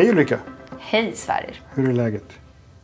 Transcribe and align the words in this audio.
Hej 0.00 0.08
Ulrika! 0.10 0.38
Hej 0.78 1.12
Sverrir! 1.16 1.60
Hur 1.74 1.88
är 1.88 1.92
läget? 1.92 2.24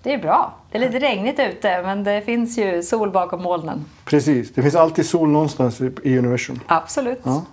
Det 0.03 0.13
är 0.15 0.19
bra. 0.19 0.55
Det 0.71 0.79
är 0.79 0.81
lite 0.81 0.99
regnigt 0.99 1.39
ute 1.41 1.83
men 1.83 2.05
det 2.05 2.23
finns 2.23 2.59
ju 2.59 2.82
sol 2.82 3.11
bakom 3.11 3.43
molnen. 3.43 3.85
Precis, 4.05 4.55
det 4.55 4.62
finns 4.62 4.75
alltid 4.75 5.07
sol 5.07 5.29
någonstans 5.29 5.81
i 5.81 6.18
universum. 6.18 6.61
Absolut. 6.67 7.21
Ja, 7.23 7.45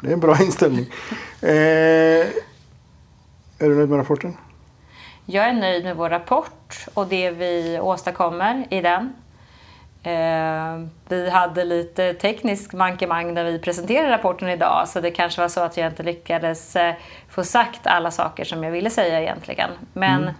det 0.00 0.08
är 0.08 0.12
en 0.12 0.20
bra 0.20 0.36
inställning. 0.42 0.86
eh, 1.40 1.50
är 1.50 2.32
du 3.58 3.74
nöjd 3.74 3.88
med 3.88 3.98
rapporten? 3.98 4.36
Jag 5.26 5.44
är 5.48 5.52
nöjd 5.52 5.84
med 5.84 5.96
vår 5.96 6.10
rapport 6.10 6.86
och 6.94 7.06
det 7.06 7.30
vi 7.30 7.78
åstadkommer 7.82 8.66
i 8.70 8.80
den. 8.80 9.12
Eh, 10.04 10.80
vi 11.08 11.30
hade 11.30 11.64
lite 11.64 12.14
teknisk 12.14 12.72
mankemang 12.72 13.34
när 13.34 13.44
vi 13.44 13.58
presenterade 13.58 14.10
rapporten 14.10 14.48
idag 14.48 14.88
så 14.88 15.00
det 15.00 15.10
kanske 15.10 15.40
var 15.40 15.48
så 15.48 15.60
att 15.60 15.76
jag 15.76 15.86
inte 15.86 16.02
lyckades 16.02 16.76
eh, 16.76 16.94
få 17.28 17.44
sagt 17.44 17.86
alla 17.86 18.10
saker 18.10 18.44
som 18.44 18.64
jag 18.64 18.70
ville 18.70 18.90
säga 18.90 19.20
egentligen. 19.20 19.70
Men 19.92 20.30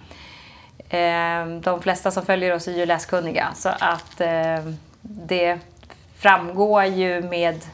mm. 0.90 1.56
eh, 1.56 1.60
de 1.60 1.82
flesta 1.82 2.10
som 2.10 2.26
följer 2.26 2.54
oss 2.54 2.68
är 2.68 2.72
ju 2.72 2.86
läskunniga 2.86 3.48
så 3.54 3.68
att 3.78 4.20
eh, 4.20 4.58
det 5.00 5.58
framgår 6.18 6.84
ju 6.84 7.22
med 7.22 7.64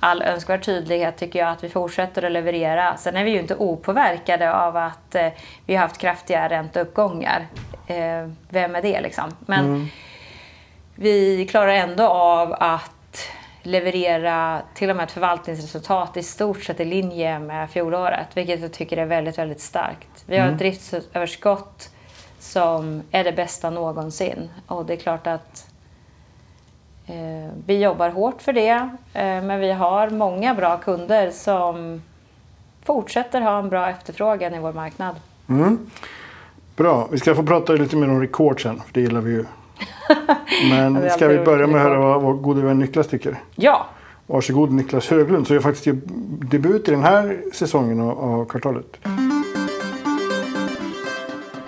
all 0.00 0.22
önskvärd 0.22 0.64
tydlighet 0.64 1.16
tycker 1.16 1.38
jag 1.38 1.48
att 1.48 1.64
vi 1.64 1.68
fortsätter 1.68 2.22
att 2.22 2.32
leverera. 2.32 2.96
Sen 2.96 3.16
är 3.16 3.24
vi 3.24 3.30
ju 3.30 3.38
inte 3.38 3.54
opåverkade 3.56 4.54
av 4.54 4.76
att 4.76 5.14
eh, 5.14 5.28
vi 5.66 5.74
har 5.74 5.82
haft 5.82 5.98
kraftiga 5.98 6.48
ränteuppgångar. 6.48 7.46
Vem 8.48 8.76
är 8.76 8.82
det 8.82 9.00
liksom? 9.00 9.36
Men 9.46 9.64
mm 9.64 9.88
vi 11.02 11.46
klarar 11.50 11.72
ändå 11.72 12.04
av 12.04 12.54
att 12.58 13.28
leverera 13.62 14.62
till 14.74 14.90
och 14.90 14.96
med 14.96 15.04
ett 15.04 15.12
förvaltningsresultat 15.12 16.16
i 16.16 16.22
stort 16.22 16.62
sett 16.62 16.80
i 16.80 16.84
linje 16.84 17.38
med 17.38 17.70
fjolåret, 17.70 18.26
vilket 18.34 18.60
jag 18.60 18.72
tycker 18.72 18.96
är 18.96 19.06
väldigt, 19.06 19.38
väldigt 19.38 19.60
starkt. 19.60 20.24
Vi 20.26 20.36
har 20.36 20.42
mm. 20.42 20.54
ett 20.54 20.58
driftsöverskott 20.58 21.90
som 22.38 23.02
är 23.10 23.24
det 23.24 23.32
bästa 23.32 23.70
någonsin 23.70 24.50
och 24.66 24.86
det 24.86 24.92
är 24.92 24.96
klart 24.96 25.26
att 25.26 25.70
eh, 27.06 27.52
vi 27.66 27.82
jobbar 27.82 28.10
hårt 28.10 28.42
för 28.42 28.52
det, 28.52 28.88
eh, 29.12 29.42
men 29.42 29.60
vi 29.60 29.72
har 29.72 30.10
många 30.10 30.54
bra 30.54 30.76
kunder 30.76 31.30
som 31.30 32.02
fortsätter 32.82 33.40
ha 33.40 33.58
en 33.58 33.68
bra 33.68 33.90
efterfrågan 33.90 34.54
i 34.54 34.58
vår 34.58 34.72
marknad. 34.72 35.16
Mm. 35.48 35.90
Bra, 36.76 37.08
vi 37.10 37.18
ska 37.18 37.34
få 37.34 37.42
prata 37.42 37.72
lite 37.72 37.96
mer 37.96 38.10
om 38.10 38.20
rekord 38.20 38.62
sen, 38.62 38.76
för 38.76 38.92
det 38.92 39.00
gillar 39.00 39.20
vi 39.20 39.32
ju. 39.32 39.44
Men 40.70 41.10
ska 41.10 41.28
vi 41.28 41.38
börja 41.38 41.66
med 41.66 41.76
att 41.76 41.82
höra 41.82 41.98
vad 41.98 42.22
vår 42.22 42.34
gode 42.34 42.62
vän 42.62 42.78
Niklas 42.78 43.08
tycker? 43.08 43.40
Ja. 43.54 43.86
Varsågod 44.26 44.72
Niklas 44.72 45.08
Höglund 45.10 45.46
Så 45.46 45.54
jag 45.54 45.62
faktiskt 45.62 45.96
debut 46.50 46.88
i 46.88 46.90
den 46.90 47.02
här 47.02 47.40
säsongen 47.52 48.00
av, 48.00 48.44
kvartalet. 48.44 48.98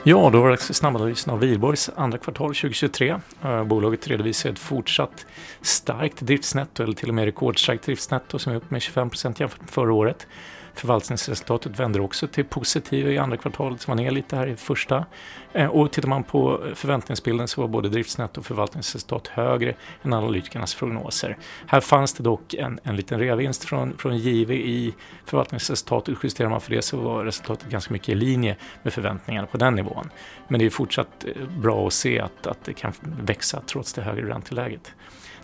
Ja, 0.02 0.30
då 0.32 0.40
var 0.40 0.50
det 0.50 0.56
snabbanalysen 0.56 1.32
av 1.32 1.38
Wihlborgs 1.40 1.90
andra 1.96 2.18
kvartal 2.18 2.48
2023. 2.48 3.16
Eh, 3.42 3.64
bolaget 3.64 4.08
redovisar 4.08 4.50
ett 4.50 4.58
fortsatt 4.58 5.26
starkt 5.60 6.20
driftsnetto, 6.20 6.82
eller 6.82 6.94
till 6.94 7.08
och 7.08 7.14
med 7.14 7.24
rekordstarkt 7.24 7.84
driftsnetto 7.84 8.38
som 8.38 8.52
är 8.52 8.56
upp 8.56 8.70
med 8.70 8.82
25 8.82 9.10
jämfört 9.36 9.60
med 9.60 9.70
förra 9.70 9.92
året. 9.92 10.26
Förvaltningsresultatet 10.74 11.80
vänder 11.80 12.00
också 12.00 12.26
till 12.26 12.44
positiva 12.44 13.10
i 13.10 13.18
andra 13.18 13.36
kvartalet 13.36 13.80
som 13.80 13.96
var 13.96 14.04
ner 14.04 14.10
lite 14.10 14.36
här 14.36 14.46
i 14.46 14.56
första. 14.56 15.06
Eh, 15.52 15.66
och 15.66 15.92
tittar 15.92 16.08
man 16.08 16.24
på 16.24 16.60
förväntningsbilden 16.74 17.48
så 17.48 17.60
var 17.60 17.68
både 17.68 17.88
driftsnetto 17.88 18.40
och 18.40 18.46
förvaltningsresultat 18.46 19.28
högre 19.28 19.74
än 20.02 20.12
analytikernas 20.12 20.74
prognoser. 20.74 21.36
Här 21.66 21.80
fanns 21.80 22.12
det 22.12 22.22
dock 22.22 22.54
en, 22.54 22.80
en 22.82 22.96
liten 22.96 23.20
reavinst 23.20 23.64
från, 23.64 23.98
från 23.98 24.18
JV 24.18 24.52
i 24.52 24.94
förvaltningsresultatet. 25.24 26.16
Justerar 26.22 26.48
man 26.48 26.60
för 26.60 26.70
det 26.70 26.82
så 26.82 26.96
var 26.96 27.24
resultatet 27.24 27.68
ganska 27.68 27.92
mycket 27.92 28.08
i 28.08 28.14
linje 28.14 28.56
med 28.82 28.92
förväntningarna 28.92 29.46
på 29.46 29.56
den 29.56 29.74
nivån. 29.74 30.10
Men 30.48 30.60
det 30.60 30.66
är 30.66 30.70
fortsatt 30.70 31.24
eh, 31.24 31.48
bra 31.48 31.86
att 31.86 31.92
se 31.92 32.20
att, 32.20 32.46
att 32.46 32.64
det 32.64 32.72
kan 32.72 32.92
växa 33.02 33.60
trots 33.66 33.92
det 33.92 34.02
högre 34.02 34.28
ränteläget. 34.28 34.92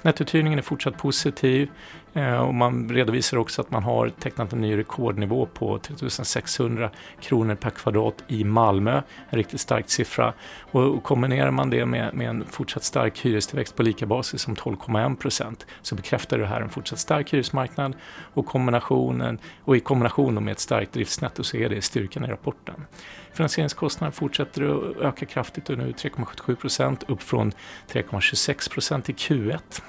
Nettouthyrningen 0.03 0.59
är 0.59 0.63
fortsatt 0.63 0.99
positiv 0.99 1.71
Eh, 2.13 2.37
och 2.37 2.55
man 2.55 2.89
redovisar 2.89 3.37
också 3.37 3.61
att 3.61 3.71
man 3.71 3.83
har 3.83 4.09
tecknat 4.09 4.53
en 4.53 4.61
ny 4.61 4.79
rekordnivå 4.79 5.47
på 5.47 5.79
3600 5.79 6.91
kronor 7.21 7.55
per 7.55 7.71
kvadrat 7.71 8.25
i 8.29 8.45
Malmö. 8.45 9.03
En 9.31 9.39
riktigt 9.39 9.61
stark 9.61 9.91
siffra. 9.91 10.33
Och 10.71 11.03
kombinerar 11.03 11.51
man 11.51 11.71
det 11.71 11.87
med, 11.87 12.15
med 12.15 12.29
en 12.29 12.45
fortsatt 12.47 12.85
stark 12.85 13.25
hyrestillväxt 13.25 13.77
på 13.77 13.83
lika 13.83 14.07
basis 14.07 14.43
som 14.43 14.55
12,1 14.55 15.17
procent 15.17 15.67
så 15.83 15.95
bekräftar 15.95 16.39
det 16.39 16.47
här 16.47 16.61
en 16.61 16.69
fortsatt 16.69 16.99
stark 16.99 17.33
hyresmarknad 17.33 17.95
och, 18.35 18.47
kombinationen, 18.47 19.39
och 19.65 19.77
i 19.77 19.81
kombination 19.81 20.45
med 20.45 20.53
ett 20.53 20.61
starkt 20.61 20.93
driftsnetto 20.93 21.43
så 21.43 21.57
är 21.57 21.69
det 21.69 21.83
styrkan 21.83 22.25
i 22.25 22.29
rapporten. 22.29 22.87
Finansieringskostnaderna 23.33 24.13
fortsätter 24.13 24.63
att 24.63 24.97
öka 24.97 25.27
kraftigt 25.27 25.71
och 25.71 25.79
nu 25.79 25.91
3,77 25.93 26.55
procent 26.55 27.05
upp 27.09 27.23
från 27.23 27.53
3,26 27.89 28.71
procent 28.71 29.09
i 29.09 29.13
Q1 29.13 29.83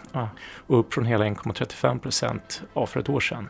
och 0.67 0.79
upp 0.79 0.93
från 0.93 1.05
hela 1.05 1.25
1,35 1.25 1.99
procent 1.99 2.63
för 2.87 2.99
ett 2.99 3.09
år 3.09 3.19
sedan. 3.19 3.49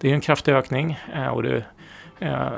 Det 0.00 0.10
är 0.10 0.14
en 0.14 0.20
kraftig 0.20 0.52
ökning 0.52 0.98
eh, 1.14 1.28
och 1.28 1.42
det 1.42 1.64
eh, 2.18 2.48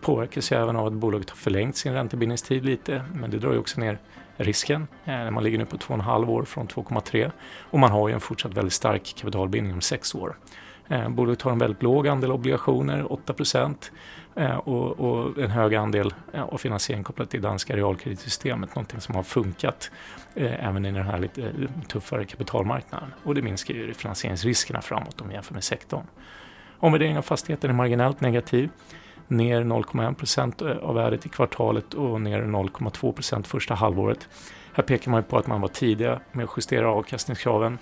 påverkas 0.00 0.52
ju 0.52 0.56
även 0.56 0.76
av 0.76 0.86
att 0.86 0.92
bolaget 0.92 1.30
har 1.30 1.36
förlängt 1.36 1.76
sin 1.76 1.92
räntebindningstid 1.92 2.64
lite 2.64 3.04
men 3.14 3.30
det 3.30 3.38
drar 3.38 3.52
ju 3.52 3.58
också 3.58 3.80
ner 3.80 3.98
risken. 4.36 4.88
Eh, 5.04 5.30
man 5.30 5.44
ligger 5.44 5.58
nu 5.58 5.64
på 5.66 5.76
2,5 5.76 6.28
år 6.28 6.44
från 6.44 6.68
2,3 6.68 7.30
och 7.70 7.78
man 7.78 7.90
har 7.90 8.08
ju 8.08 8.14
en 8.14 8.20
fortsatt 8.20 8.54
väldigt 8.54 8.72
stark 8.72 9.14
kapitalbindning 9.16 9.74
om 9.74 9.80
6 9.80 10.14
år. 10.14 10.36
Eh, 10.88 11.08
bolaget 11.08 11.42
har 11.42 11.52
en 11.52 11.58
väldigt 11.58 11.82
låg 11.82 12.08
andel 12.08 12.32
obligationer, 12.32 13.12
8 13.12 13.32
procent 13.32 13.92
Eh, 14.36 14.56
och, 14.56 15.00
och, 15.00 15.38
en 15.38 15.50
hög 15.50 15.74
andel 15.74 16.14
eh, 16.32 16.42
av 16.42 16.58
finansiering 16.58 17.04
kopplat 17.04 17.30
till 17.30 17.42
danska 17.42 17.76
realkreditsystemet, 17.76 18.74
någonting 18.74 19.00
som 19.00 19.14
har 19.14 19.22
funkat 19.22 19.90
eh, 20.34 20.68
även 20.68 20.86
i 20.86 20.92
den 20.92 21.06
här 21.06 21.18
lite 21.18 21.52
tuffare 21.88 22.24
kapitalmarknaden. 22.24 23.12
Och 23.24 23.34
det 23.34 23.42
minskar 23.42 23.74
ju 23.74 23.94
finansieringsriskerna 23.94 24.80
framåt 24.80 25.20
om 25.20 25.28
vi 25.28 25.34
jämför 25.34 25.54
med 25.54 25.64
sektorn. 25.64 26.06
Omvärdering 26.78 27.18
av 27.18 27.22
fastigheten 27.22 27.70
är 27.70 27.74
marginellt 27.74 28.20
negativ, 28.20 28.70
ner 29.28 29.60
0,1 29.60 30.14
procent 30.14 30.62
av 30.62 30.94
värdet 30.94 31.26
i 31.26 31.28
kvartalet 31.28 31.94
och 31.94 32.20
ner 32.20 32.42
0,2 32.42 33.12
procent 33.12 33.46
första 33.46 33.74
halvåret. 33.74 34.28
Här 34.72 34.82
pekar 34.82 35.10
man 35.10 35.22
på 35.22 35.38
att 35.38 35.46
man 35.46 35.60
var 35.60 35.68
tidiga 35.68 36.20
med 36.32 36.44
att 36.44 36.50
justera 36.56 36.90
avkastningskraven 36.90 37.78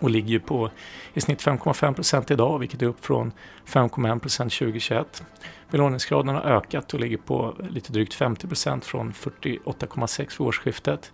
och 0.00 0.10
ligger 0.10 0.28
ju 0.28 0.40
på 0.40 0.70
i 1.14 1.20
snitt 1.20 1.44
5,5 1.44 1.94
procent 1.94 2.30
idag, 2.30 2.58
vilket 2.58 2.82
är 2.82 2.86
upp 2.86 3.04
från 3.04 3.32
5,1 3.66 4.18
procent 4.18 4.52
2021. 4.52 5.22
Belåningsgraden 5.70 6.34
har 6.34 6.42
ökat 6.42 6.94
och 6.94 7.00
ligger 7.00 7.16
på 7.16 7.54
lite 7.70 7.92
drygt 7.92 8.14
50 8.14 8.46
procent 8.46 8.84
från 8.84 9.12
48,6 9.12 10.30
för 10.30 10.44
årsskiftet. 10.44 11.12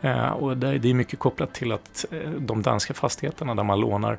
Eh, 0.00 0.28
och 0.28 0.56
det 0.56 0.90
är 0.90 0.94
mycket 0.94 1.18
kopplat 1.18 1.54
till 1.54 1.72
att 1.72 2.04
eh, 2.10 2.30
de 2.30 2.62
danska 2.62 2.94
fastigheterna 2.94 3.54
där 3.54 3.62
man 3.62 3.80
lånar 3.80 4.18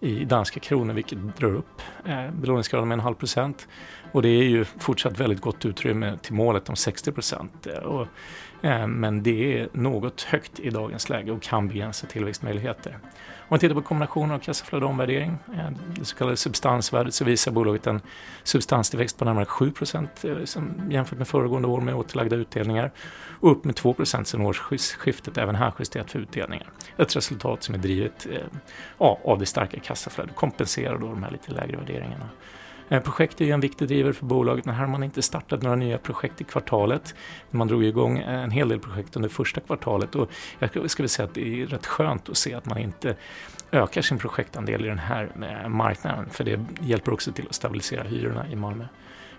i 0.00 0.24
danska 0.24 0.60
kronor, 0.60 0.94
vilket 0.94 1.36
drar 1.36 1.54
upp 1.54 1.82
eh, 2.04 2.30
belåningsgraden 2.30 2.88
med 2.88 2.96
en 2.96 3.00
halv 3.00 3.14
procent. 3.14 3.68
Och 4.12 4.22
det 4.22 4.28
är 4.28 4.44
ju 4.44 4.64
fortsatt 4.64 5.20
väldigt 5.20 5.40
gott 5.40 5.64
utrymme 5.64 6.18
till 6.22 6.34
målet 6.34 6.68
om 6.68 6.76
60 6.76 7.12
procent. 7.12 7.66
Eh, 8.62 8.86
men 8.86 9.22
det 9.22 9.58
är 9.58 9.68
något 9.72 10.22
högt 10.22 10.60
i 10.60 10.70
dagens 10.70 11.08
läge 11.08 11.32
och 11.32 11.42
kan 11.42 11.68
begränsa 11.68 12.06
tillväxtmöjligheter. 12.06 12.98
Om 13.40 13.46
man 13.48 13.58
tittar 13.58 13.74
på 13.74 13.82
kombinationen 13.82 14.30
av 14.30 14.38
kassaflöde 14.38 14.84
och 14.84 14.90
omvärdering, 14.90 15.38
eh, 15.54 15.70
det 15.96 16.04
så 16.04 16.16
kallade 16.16 16.36
substansvärdet, 16.36 17.14
så 17.14 17.24
visar 17.24 17.52
bolaget 17.52 17.86
en 17.86 18.00
substanstillväxt 18.42 19.18
på 19.18 19.24
närmare 19.24 19.44
7 19.44 19.72
eh, 19.94 20.34
liksom 20.38 20.90
jämfört 20.90 21.18
med 21.18 21.28
föregående 21.28 21.68
år 21.68 21.80
med 21.80 21.94
återlagda 21.94 22.36
utdelningar 22.36 22.90
och 23.40 23.50
upp 23.50 23.64
med 23.64 23.74
2% 23.74 24.24
sedan 24.24 24.40
årsskiftet, 24.40 25.38
även 25.38 25.54
här 25.54 25.72
justerat 25.78 26.10
för 26.10 26.18
utdelningar. 26.18 26.70
Ett 26.96 27.16
resultat 27.16 27.62
som 27.62 27.74
är 27.74 27.78
drivet 27.78 28.26
ja, 28.98 29.18
av 29.24 29.38
det 29.38 29.46
starka 29.46 29.80
kassaflödet, 29.80 30.36
kompenserar 30.36 30.98
då 30.98 31.06
de 31.06 31.22
här 31.22 31.30
lite 31.30 31.52
lägre 31.52 31.76
värderingarna. 31.76 32.28
Eh, 32.88 33.00
projekt 33.02 33.40
är 33.40 33.44
ju 33.44 33.50
en 33.50 33.60
viktig 33.60 33.88
driver 33.88 34.12
för 34.12 34.26
bolaget 34.26 34.64
men 34.64 34.74
här 34.74 34.84
har 34.84 34.92
man 34.92 35.02
inte 35.02 35.22
startat 35.22 35.62
några 35.62 35.76
nya 35.76 35.98
projekt 35.98 36.40
i 36.40 36.44
kvartalet. 36.44 37.14
Man 37.50 37.68
drog 37.68 37.84
igång 37.84 38.18
en 38.18 38.50
hel 38.50 38.68
del 38.68 38.78
projekt 38.78 39.16
under 39.16 39.28
första 39.28 39.60
kvartalet 39.60 40.14
och 40.14 40.30
jag 40.58 40.90
skulle 40.90 41.08
säga 41.08 41.26
att 41.28 41.34
det 41.34 41.62
är 41.62 41.66
rätt 41.66 41.86
skönt 41.86 42.28
att 42.28 42.36
se 42.36 42.54
att 42.54 42.66
man 42.66 42.78
inte 42.78 43.16
ökar 43.72 44.02
sin 44.02 44.18
projektandel 44.18 44.84
i 44.84 44.88
den 44.88 44.98
här 44.98 45.30
eh, 45.62 45.68
marknaden 45.68 46.30
för 46.30 46.44
det 46.44 46.60
hjälper 46.80 47.12
också 47.12 47.32
till 47.32 47.46
att 47.48 47.54
stabilisera 47.54 48.02
hyrorna 48.02 48.48
i 48.48 48.56
Malmö. 48.56 48.84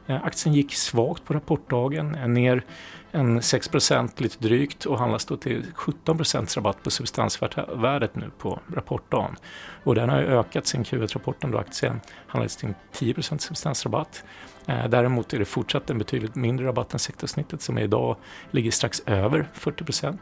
Eh, 0.07 0.24
aktien 0.24 0.56
gick 0.56 0.74
svagt 0.74 1.25
på 1.25 1.34
rapportdagen, 1.34 2.34
ner 2.34 2.63
en 3.11 3.39
6% 3.39 4.21
lite 4.21 4.47
drygt 4.47 4.85
och 4.85 5.00
handlas 5.00 5.25
då 5.25 5.38
till 5.38 5.65
17% 5.75 6.56
rabatt 6.56 6.83
på 6.83 6.91
substansvärdet 6.91 8.15
nu 8.15 8.31
på 8.38 8.59
rapportdagen. 8.73 9.35
Och 9.83 9.95
den 9.95 10.09
har 10.09 10.19
ju 10.19 10.25
ökat 10.27 10.67
sen 10.67 10.83
Q1-rapporten 10.83 11.51
då 11.51 11.57
aktien 11.57 12.01
handlades 12.27 12.57
till 12.57 12.73
10% 12.94 13.38
substansrabatt. 13.38 14.23
Eh, 14.67 14.88
däremot 14.88 15.33
är 15.33 15.39
det 15.39 15.45
fortsatt 15.45 15.89
en 15.89 15.97
betydligt 15.97 16.35
mindre 16.35 16.67
rabatt 16.67 16.94
än 16.94 17.00
sektorsnittet 17.00 17.61
som 17.61 17.77
idag 17.77 18.15
ligger 18.51 18.71
strax 18.71 19.01
över 19.06 19.50
40% 19.53 20.17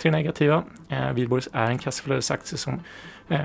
Tre 0.00 0.10
negativa. 0.10 0.64
Eh, 0.88 1.12
Wihlborgs 1.12 1.48
är 1.52 1.70
en 1.70 1.78
kassaflödesaktie 1.78 2.58
som 2.58 2.80
Eh, 3.30 3.38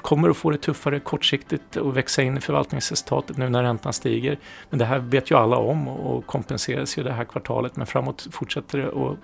kommer 0.00 0.30
att 0.30 0.36
få 0.36 0.50
det 0.50 0.58
tuffare 0.58 1.00
kortsiktigt 1.00 1.76
och 1.76 1.96
växa 1.96 2.22
in 2.22 2.38
i 2.38 2.40
förvaltningsresultatet 2.40 3.36
nu 3.36 3.48
när 3.48 3.62
räntan 3.62 3.92
stiger. 3.92 4.38
Men 4.70 4.78
det 4.78 4.84
här 4.84 4.98
vet 4.98 5.30
ju 5.30 5.36
alla 5.36 5.56
om 5.56 5.88
och 5.88 6.26
kompenseras 6.26 6.98
ju 6.98 7.02
det 7.02 7.12
här 7.12 7.24
kvartalet 7.24 7.76
men 7.76 7.86
framåt 7.86 8.28
fortsätter 8.32 8.78
det 8.78 8.88
att 8.88 9.18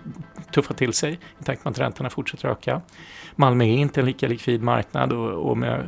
tuffa 0.54 0.74
till 0.74 0.92
sig 0.92 1.18
i 1.40 1.44
takt 1.44 1.64
med 1.64 1.70
att 1.70 1.78
räntorna 1.78 2.10
fortsätter 2.10 2.48
öka. 2.48 2.80
Malmö 3.36 3.64
är 3.64 3.68
inte 3.68 4.00
en 4.00 4.06
lika 4.06 4.28
likvid 4.28 4.62
marknad 4.62 5.12
och, 5.12 5.50
och 5.50 5.58
med, 5.58 5.86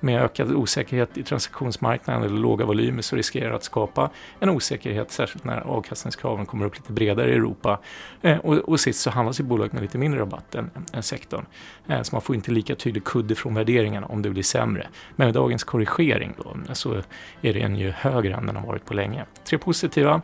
med 0.00 0.22
ökad 0.22 0.52
osäkerhet 0.52 1.18
i 1.18 1.22
transaktionsmarknaden 1.22 2.22
eller 2.22 2.38
låga 2.38 2.64
volymer 2.64 3.02
så 3.02 3.16
riskerar 3.16 3.50
det 3.50 3.56
att 3.56 3.64
skapa 3.64 4.10
en 4.40 4.50
osäkerhet 4.50 5.12
särskilt 5.12 5.44
när 5.44 5.60
avkastningskraven 5.60 6.46
kommer 6.46 6.66
upp 6.66 6.76
lite 6.76 6.92
bredare 6.92 7.30
i 7.30 7.34
Europa. 7.34 7.78
Eh, 8.22 8.38
och, 8.38 8.54
och 8.54 8.80
sist 8.80 9.00
så 9.00 9.10
handlas 9.10 9.40
ju 9.40 9.44
bolaget 9.44 9.72
med 9.72 9.82
lite 9.82 9.98
mindre 9.98 10.20
rabatt 10.20 10.54
än, 10.54 10.70
än 10.92 11.02
sektorn. 11.02 11.46
Eh, 11.88 12.02
så 12.02 12.14
man 12.14 12.22
får 12.22 12.36
inte 12.36 12.51
lika 12.52 12.74
tydlig 12.74 13.04
kudde 13.04 13.34
från 13.34 13.54
värderingarna 13.54 14.06
om 14.06 14.22
det 14.22 14.30
blir 14.30 14.42
sämre. 14.42 14.86
Men 15.16 15.26
med 15.26 15.34
dagens 15.34 15.64
korrigering 15.64 16.34
då, 16.36 16.74
så 16.74 17.02
är 17.42 17.52
den 17.52 17.76
ju 17.76 17.90
högre 17.90 18.34
än 18.34 18.46
den 18.46 18.56
har 18.56 18.66
varit 18.66 18.84
på 18.84 18.94
länge. 18.94 19.24
Tre 19.44 19.58
positiva. 19.58 20.22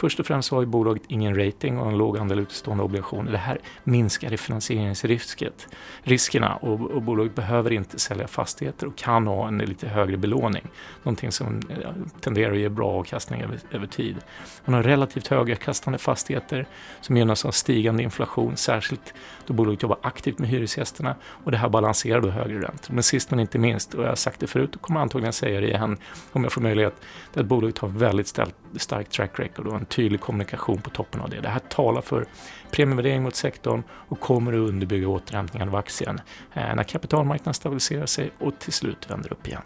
Först 0.00 0.20
och 0.20 0.26
främst 0.26 0.50
har 0.50 0.60
ju 0.60 0.66
bolaget 0.66 1.02
ingen 1.08 1.46
rating 1.46 1.78
och 1.78 1.90
en 1.90 1.98
låg 1.98 2.18
andel 2.18 2.38
utestående 2.38 2.84
obligationer. 2.84 3.32
Det 3.32 3.38
här 3.38 3.58
minskar 3.84 4.36
finansieringsriskerna 4.36 6.56
och, 6.56 6.80
och 6.80 7.02
bolaget 7.02 7.34
behöver 7.34 7.72
inte 7.72 7.98
sälja 7.98 8.28
fastigheter 8.28 8.86
och 8.86 8.96
kan 8.96 9.26
ha 9.26 9.48
en 9.48 9.58
lite 9.58 9.88
högre 9.88 10.16
belåning. 10.16 10.62
Någonting 11.02 11.32
som 11.32 11.62
eh, 11.70 11.90
tenderar 12.20 12.52
att 12.52 12.58
ge 12.58 12.68
bra 12.68 12.90
avkastning 12.90 13.42
över, 13.42 13.58
över 13.70 13.86
tid. 13.86 14.16
Man 14.64 14.74
har 14.74 14.82
relativt 14.82 15.26
högavkastande 15.26 15.98
fastigheter 15.98 16.66
som 17.00 17.16
gynnas 17.16 17.44
av 17.44 17.50
stigande 17.50 18.02
inflation, 18.02 18.56
särskilt 18.56 19.14
då 19.46 19.54
bolaget 19.54 19.82
jobbar 19.82 19.98
aktivt 20.02 20.38
med 20.38 20.48
hyresgästerna 20.48 21.16
och 21.44 21.50
det 21.50 21.56
här 21.56 21.68
balanserar 21.68 22.20
då 22.20 22.30
högre 22.30 22.62
räntor. 22.62 22.94
Men 22.94 23.02
sist 23.02 23.30
men 23.30 23.40
inte 23.40 23.58
minst, 23.58 23.94
och 23.94 24.04
jag 24.04 24.08
har 24.08 24.14
sagt 24.14 24.40
det 24.40 24.46
förut 24.46 24.74
och 24.74 24.82
kommer 24.82 25.00
antagligen 25.00 25.32
säga 25.32 25.60
det 25.60 25.66
igen 25.66 25.96
om 26.32 26.42
jag 26.42 26.52
får 26.52 26.60
möjlighet, 26.60 26.94
det 27.32 27.40
är 27.40 27.44
att 27.44 27.48
bolaget 27.48 27.78
har 27.78 27.88
väldigt 27.88 28.28
ställt 28.28 28.54
starkt 28.76 29.12
track 29.12 29.38
record 29.38 29.66
och 29.66 29.76
en 29.76 29.84
tydlig 29.84 30.20
kommunikation 30.20 30.80
på 30.80 30.90
toppen 30.90 31.20
av 31.20 31.30
det. 31.30 31.40
Det 31.40 31.48
här 31.48 31.58
talar 31.58 32.00
för 32.00 32.24
premievärdering 32.70 33.22
mot 33.22 33.34
sektorn 33.34 33.82
och 33.90 34.20
kommer 34.20 34.52
att 34.52 34.68
underbygga 34.68 35.08
återhämtningen 35.08 35.68
av 35.68 35.76
aktien 35.76 36.20
eh, 36.54 36.74
när 36.74 36.84
kapitalmarknaden 36.84 37.54
stabiliserar 37.54 38.06
sig 38.06 38.30
och 38.38 38.58
till 38.58 38.72
slut 38.72 39.10
vänder 39.10 39.32
upp 39.32 39.46
igen. 39.46 39.62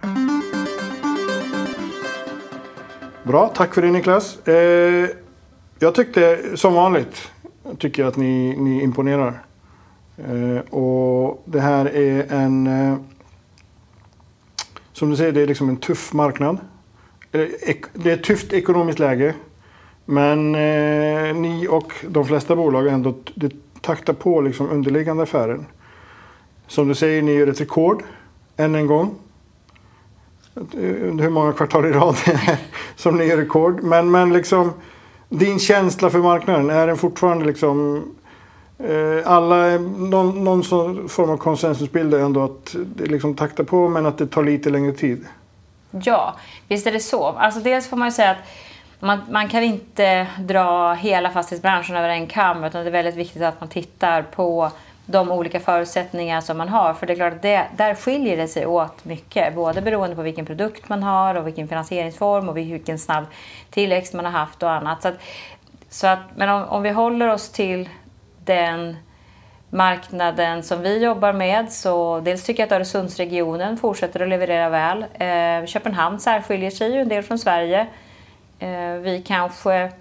Bra, 3.23 3.49
tack 3.49 3.75
för 3.75 3.83
det 3.83 3.91
Niklas. 3.91 4.49
Eh, 4.49 5.09
jag 5.79 5.95
tyckte 5.95 6.41
som 6.57 6.75
vanligt 6.75 7.33
tycker 7.79 8.05
att 8.05 8.17
ni, 8.17 8.57
ni 8.57 8.83
imponerar. 8.83 9.43
Eh, 10.17 10.59
och 10.59 11.43
det 11.45 11.61
här 11.61 11.87
är 11.87 12.33
en... 12.33 12.67
Eh, 12.67 12.97
som 14.93 15.11
du 15.11 15.17
säger, 15.17 15.33
det 15.33 15.41
är 15.41 15.47
liksom 15.47 15.69
en 15.69 15.77
tuff 15.77 16.13
marknad. 16.13 16.59
Eh, 17.35 17.77
det 17.93 18.11
är 18.11 18.15
ett 18.15 18.23
tufft 18.23 18.53
ekonomiskt 18.53 18.99
läge. 18.99 19.35
Men 20.05 20.55
eh, 20.55 21.35
ni 21.35 21.67
och 21.71 21.93
de 22.09 22.25
flesta 22.25 22.57
bolag 22.57 22.87
ändå 22.87 23.15
det 23.35 23.53
taktar 23.81 24.13
på 24.13 24.41
liksom 24.41 24.71
underliggande 24.71 25.23
affären. 25.23 25.67
Som 26.67 26.89
du 26.89 26.95
säger, 26.95 27.23
ni 27.23 27.33
gör 27.33 27.47
ett 27.47 27.61
rekord 27.61 28.03
än 28.57 28.75
en 28.75 28.87
gång. 28.87 29.15
Eh, 30.57 31.09
under 31.09 31.25
hur 31.25 31.31
många 31.31 31.53
kvartal 31.53 31.87
i 31.87 31.93
rad 31.93 32.17
som 32.97 33.17
ni 33.17 33.25
gör 33.25 33.37
rekord. 33.37 33.83
Men, 33.83 34.11
men 34.11 34.33
liksom, 34.33 34.73
din 35.29 35.59
känsla 35.59 36.11
för 36.11 36.19
marknaden, 36.19 36.71
är 36.71 36.87
den 36.87 36.97
fortfarande 36.97 37.45
liksom 37.45 38.05
eh, 38.79 39.33
alla, 39.33 39.79
någon, 39.79 40.45
någon 40.45 40.63
form 41.09 41.31
av 41.31 41.37
konsensusbild 41.37 42.15
är 42.15 42.19
ändå 42.19 42.45
att 42.45 42.77
det 42.97 43.07
liksom 43.07 43.35
taktar 43.35 43.65
på 43.65 43.89
men 43.89 44.07
att 44.07 44.19
det 44.19 44.27
tar 44.27 44.43
lite 44.43 44.71
längre 44.71 44.93
tid. 44.93 45.25
Ja, 46.03 46.35
visst 46.69 46.87
är 46.87 46.93
det 46.93 47.01
så. 47.01 47.27
Alltså 47.27 47.61
dels 47.61 47.89
får 47.89 47.97
man 47.97 48.09
ju 48.09 48.13
säga 48.13 48.31
att 48.31 48.47
man, 49.01 49.21
man 49.31 49.49
kan 49.49 49.63
inte 49.63 50.27
dra 50.39 50.95
hela 50.95 51.31
fastighetsbranschen 51.31 51.97
över 51.97 52.09
en 52.09 52.27
kam 52.27 52.65
utan 52.65 52.83
det 52.83 52.89
är 52.89 52.93
väldigt 52.93 53.17
viktigt 53.17 53.43
att 53.43 53.61
man 53.61 53.69
tittar 53.69 54.23
på 54.23 54.71
de 55.07 55.31
olika 55.31 55.61
förutsättningar 55.61 56.41
som 56.41 56.59
man 56.59 56.69
har. 56.69 56.95
För 56.95 57.07
det 57.07 57.13
är 57.13 57.17
klart 57.17 57.33
att 57.33 57.43
det, 57.43 57.67
där 57.77 57.95
skiljer 57.95 58.37
det 58.37 58.49
sig 58.49 58.67
åt 58.67 59.05
mycket. 59.05 59.55
Både 59.55 59.83
beroende 59.83 60.17
på 60.17 60.23
vilken 60.23 60.47
produkt 60.47 60.89
man 60.89 61.03
har 61.03 61.35
och 61.35 61.47
vilken 61.47 61.69
finansieringsform 61.69 62.49
och 62.49 62.57
vilken 62.57 62.99
snabb 62.99 63.25
tillväxt 63.71 64.15
man 64.15 64.25
har 64.25 64.33
haft 64.33 64.63
och 64.63 64.71
annat. 64.71 65.03
Så 65.03 65.09
att, 65.09 65.15
så 65.89 66.07
att, 66.07 66.21
men 66.37 66.49
om, 66.49 66.65
om 66.65 66.83
vi 66.83 66.91
håller 66.91 67.29
oss 67.29 67.49
till 67.49 67.89
den 68.45 68.97
marknaden 69.75 70.63
som 70.63 70.83
vi 70.83 71.05
jobbar 71.05 71.33
med 71.33 71.73
så 71.73 72.21
dels 72.21 72.45
tycker 72.45 72.63
jag 72.63 72.67
att 72.67 72.73
Öresundsregionen 72.73 73.77
fortsätter 73.77 74.21
att 74.21 74.29
leverera 74.29 74.69
väl. 74.69 75.03
Eh, 75.03 75.67
Köpenhamn 75.67 76.21
särskiljer 76.21 76.71
sig 76.71 76.93
ju 76.93 77.01
en 77.01 77.09
del 77.09 77.23
från 77.23 77.39
Sverige. 77.39 77.87
Eh, 78.59 78.93
vi 79.03 79.23
kanske 79.27 79.93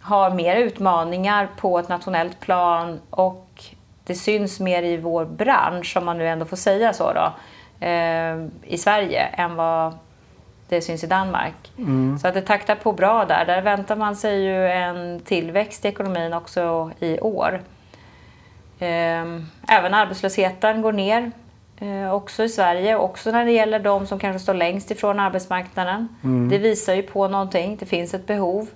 har 0.00 0.30
mer 0.30 0.56
utmaningar 0.56 1.48
på 1.56 1.78
ett 1.78 1.88
nationellt 1.88 2.40
plan 2.40 3.00
och 3.10 3.64
det 4.04 4.14
syns 4.14 4.60
mer 4.60 4.82
i 4.82 4.96
vår 4.96 5.24
bransch, 5.24 5.96
om 5.96 6.04
man 6.04 6.18
nu 6.18 6.28
ändå 6.28 6.44
får 6.44 6.56
säga 6.56 6.92
så 6.92 7.12
då, 7.12 7.32
eh, 7.86 8.36
i 8.62 8.78
Sverige 8.78 9.22
än 9.22 9.54
vad 9.54 9.98
det 10.68 10.80
syns 10.80 11.04
i 11.04 11.06
Danmark. 11.06 11.72
Mm. 11.78 12.18
Så 12.18 12.28
att 12.28 12.34
det 12.34 12.42
taktar 12.42 12.74
på 12.74 12.92
bra 12.92 13.24
där. 13.24 13.44
Där 13.44 13.62
väntar 13.62 13.96
man 13.96 14.16
sig 14.16 14.42
ju 14.42 14.68
en 14.68 15.20
tillväxt 15.20 15.84
i 15.84 15.88
ekonomin 15.88 16.32
också 16.32 16.90
i 17.00 17.20
år. 17.20 17.60
Ehm, 18.80 19.46
även 19.68 19.94
arbetslösheten 19.94 20.82
går 20.82 20.92
ner 20.92 21.30
eh, 21.80 22.14
också 22.14 22.44
i 22.44 22.48
Sverige, 22.48 22.96
också 22.96 23.30
när 23.30 23.44
det 23.44 23.52
gäller 23.52 23.78
de 23.78 24.06
som 24.06 24.18
kanske 24.18 24.38
står 24.38 24.54
längst 24.54 24.90
ifrån 24.90 25.20
arbetsmarknaden. 25.20 26.08
Mm. 26.24 26.48
Det 26.48 26.58
visar 26.58 26.94
ju 26.94 27.02
på 27.02 27.28
någonting, 27.28 27.76
det 27.76 27.86
finns 27.86 28.14
ett 28.14 28.26
behov. 28.26 28.68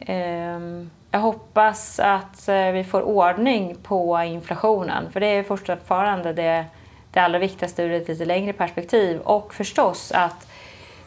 Ehm, 0.00 0.90
jag 1.10 1.20
hoppas 1.20 2.00
att 2.00 2.48
eh, 2.48 2.70
vi 2.70 2.84
får 2.84 3.02
ordning 3.02 3.76
på 3.82 4.22
inflationen, 4.22 5.12
för 5.12 5.20
det 5.20 5.26
är 5.26 5.42
fortfarande 5.42 6.32
det, 6.32 6.64
det 7.12 7.20
allra 7.20 7.38
viktigaste 7.38 7.82
ur 7.82 7.92
ett 7.92 8.08
lite 8.08 8.24
längre 8.24 8.52
perspektiv. 8.52 9.20
Och 9.20 9.54
förstås 9.54 10.12
att 10.12 10.49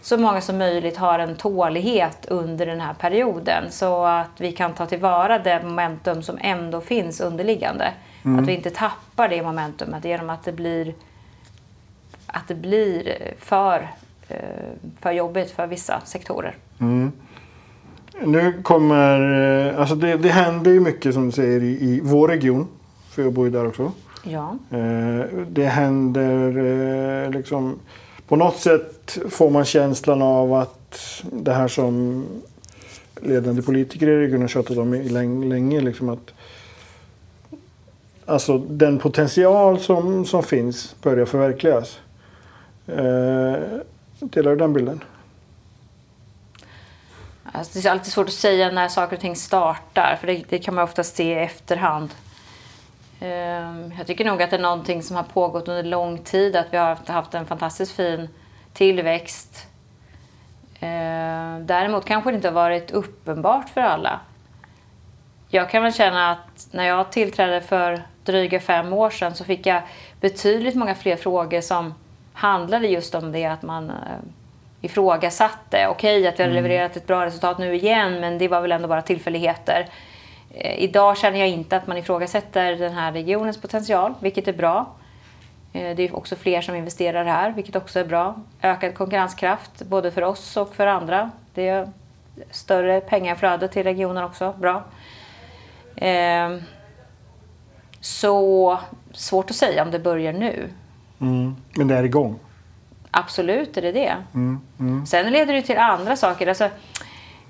så 0.03 0.17
många 0.17 0.41
som 0.41 0.57
möjligt 0.57 0.97
har 0.97 1.19
en 1.19 1.35
tålighet 1.35 2.25
under 2.27 2.65
den 2.65 2.81
här 2.81 2.93
perioden 2.93 3.71
så 3.71 4.05
att 4.05 4.29
vi 4.37 4.51
kan 4.51 4.73
ta 4.73 4.85
tillvara 4.85 5.39
det 5.39 5.63
momentum 5.63 6.23
som 6.23 6.37
ändå 6.41 6.81
finns 6.81 7.21
underliggande. 7.21 7.93
Mm. 8.25 8.39
Att 8.39 8.49
vi 8.49 8.53
inte 8.53 8.69
tappar 8.69 9.29
det 9.29 9.43
momentumet 9.43 10.05
genom 10.05 10.29
att 10.29 10.43
det 10.43 10.51
blir, 10.51 10.93
att 12.27 12.47
det 12.47 12.55
blir 12.55 13.17
för, 13.39 13.87
eh, 14.27 14.37
för 14.99 15.11
jobbigt 15.11 15.51
för 15.51 15.67
vissa 15.67 16.01
sektorer. 16.05 16.55
Mm. 16.79 17.11
Nu 18.21 18.61
kommer, 18.63 19.21
eh, 19.69 19.79
alltså 19.79 19.95
det, 19.95 20.17
det 20.17 20.29
händer 20.29 20.71
ju 20.71 20.79
mycket 20.79 21.13
som 21.13 21.25
du 21.25 21.31
säger 21.31 21.63
i, 21.63 21.77
i 21.81 22.01
vår 22.03 22.27
region. 22.27 22.67
För 23.09 23.21
jag 23.21 23.33
bor 23.33 23.45
ju 23.45 23.51
där 23.51 23.67
också. 23.67 23.91
Ja. 24.23 24.57
Eh, 24.71 25.25
det 25.47 25.65
händer 25.65 27.29
liksom 27.29 27.79
på 28.33 28.37
något 28.37 28.59
sätt 28.59 29.17
får 29.29 29.49
man 29.49 29.65
känslan 29.65 30.21
av 30.21 30.53
att 30.53 31.23
det 31.31 31.53
här 31.53 31.67
som 31.67 32.25
ledande 33.21 33.61
politiker 33.61 34.07
i 34.07 34.19
regionen 34.19 34.47
tjatat 34.47 34.77
om 34.77 34.93
länge, 34.93 35.81
liksom 35.81 36.09
att 36.09 36.33
alltså 38.25 38.57
den 38.57 38.99
potential 38.99 39.79
som, 39.79 40.25
som 40.25 40.43
finns 40.43 40.95
börjar 41.01 41.25
förverkligas. 41.25 41.99
Eh, 42.87 43.55
delar 44.19 44.51
du 44.51 44.55
den 44.55 44.73
bilden? 44.73 45.03
Alltså 47.43 47.79
det 47.79 47.87
är 47.87 47.91
alltid 47.91 48.13
svårt 48.13 48.27
att 48.27 48.33
säga 48.33 48.71
när 48.71 48.87
saker 48.87 49.15
och 49.15 49.21
ting 49.21 49.35
startar, 49.35 50.17
för 50.19 50.27
det, 50.27 50.43
det 50.49 50.59
kan 50.59 50.75
man 50.75 50.83
ofta 50.83 51.03
se 51.03 51.23
i 51.23 51.43
efterhand. 51.43 52.09
Ehm, 53.23 53.93
jag 53.97 54.07
tycker 54.07 54.25
nog 54.25 54.41
att 54.41 54.49
det 54.49 54.55
är 54.55 54.61
någonting 54.61 55.03
som 55.03 55.15
har 55.15 55.23
pågått 55.23 55.67
under 55.67 55.83
lång 55.83 56.17
tid, 56.17 56.55
att 56.55 56.67
vi 56.71 56.77
har 56.77 56.97
haft 57.07 57.33
en 57.33 57.45
fantastiskt 57.45 57.91
fin 57.91 58.29
tillväxt. 58.73 59.67
Ehm, 60.79 61.67
däremot 61.67 62.05
kanske 62.05 62.31
det 62.31 62.35
inte 62.35 62.47
har 62.47 62.53
varit 62.53 62.91
uppenbart 62.91 63.69
för 63.69 63.81
alla. 63.81 64.19
Jag 65.49 65.69
kan 65.69 65.83
väl 65.83 65.93
känna 65.93 66.31
att 66.31 66.67
när 66.71 66.87
jag 66.87 67.11
tillträdde 67.11 67.61
för 67.61 68.01
dryga 68.23 68.59
fem 68.59 68.93
år 68.93 69.09
sedan 69.09 69.35
så 69.35 69.43
fick 69.43 69.65
jag 69.65 69.81
betydligt 70.19 70.75
många 70.75 70.95
fler 70.95 71.15
frågor 71.15 71.61
som 71.61 71.93
handlade 72.33 72.87
just 72.87 73.15
om 73.15 73.31
det 73.31 73.45
att 73.45 73.61
man 73.61 73.89
eh, 73.89 73.95
ifrågasatte. 74.81 75.87
Okej 75.87 76.19
okay, 76.19 76.27
att 76.27 76.39
vi 76.39 76.43
har 76.43 76.49
mm. 76.49 76.63
levererat 76.63 76.97
ett 76.97 77.07
bra 77.07 77.25
resultat 77.25 77.57
nu 77.57 77.75
igen 77.75 78.19
men 78.19 78.37
det 78.37 78.47
var 78.47 78.61
väl 78.61 78.71
ändå 78.71 78.87
bara 78.87 79.01
tillfälligheter. 79.01 79.89
Eh, 80.53 80.83
idag 80.83 81.17
känner 81.17 81.39
jag 81.39 81.49
inte 81.49 81.77
att 81.77 81.87
man 81.87 81.97
ifrågasätter 81.97 82.75
den 82.75 82.93
här 82.93 83.11
regionens 83.11 83.61
potential, 83.61 84.13
vilket 84.19 84.47
är 84.47 84.53
bra. 84.53 84.93
Eh, 85.73 85.95
det 85.95 86.03
är 86.03 86.15
också 86.15 86.35
fler 86.35 86.61
som 86.61 86.75
investerar 86.75 87.25
här, 87.25 87.51
vilket 87.51 87.75
också 87.75 87.99
är 87.99 88.05
bra. 88.05 88.35
Ökad 88.61 88.95
konkurrenskraft, 88.95 89.81
både 89.81 90.11
för 90.11 90.21
oss 90.21 90.57
och 90.57 90.75
för 90.75 90.87
andra. 90.87 91.31
Det 91.53 91.67
är 91.67 91.89
större 92.51 93.01
pengaflöde 93.01 93.67
till 93.67 93.83
regionen 93.83 94.23
också, 94.23 94.53
bra. 94.59 94.83
Eh, 95.95 96.57
så 97.99 98.79
svårt 99.11 99.49
att 99.49 99.55
säga 99.55 99.83
om 99.83 99.91
det 99.91 99.99
börjar 99.99 100.33
nu. 100.33 100.69
Mm. 101.21 101.55
Men 101.77 101.87
det 101.87 101.95
är 101.95 102.03
igång. 102.03 102.39
Absolut 103.11 103.77
är 103.77 103.81
det 103.81 103.91
det. 103.91 104.17
Mm. 104.33 104.59
Mm. 104.79 105.05
Sen 105.05 105.31
leder 105.31 105.53
det 105.53 105.61
till 105.61 105.77
andra 105.77 106.15
saker. 106.15 106.47
Alltså, 106.47 106.69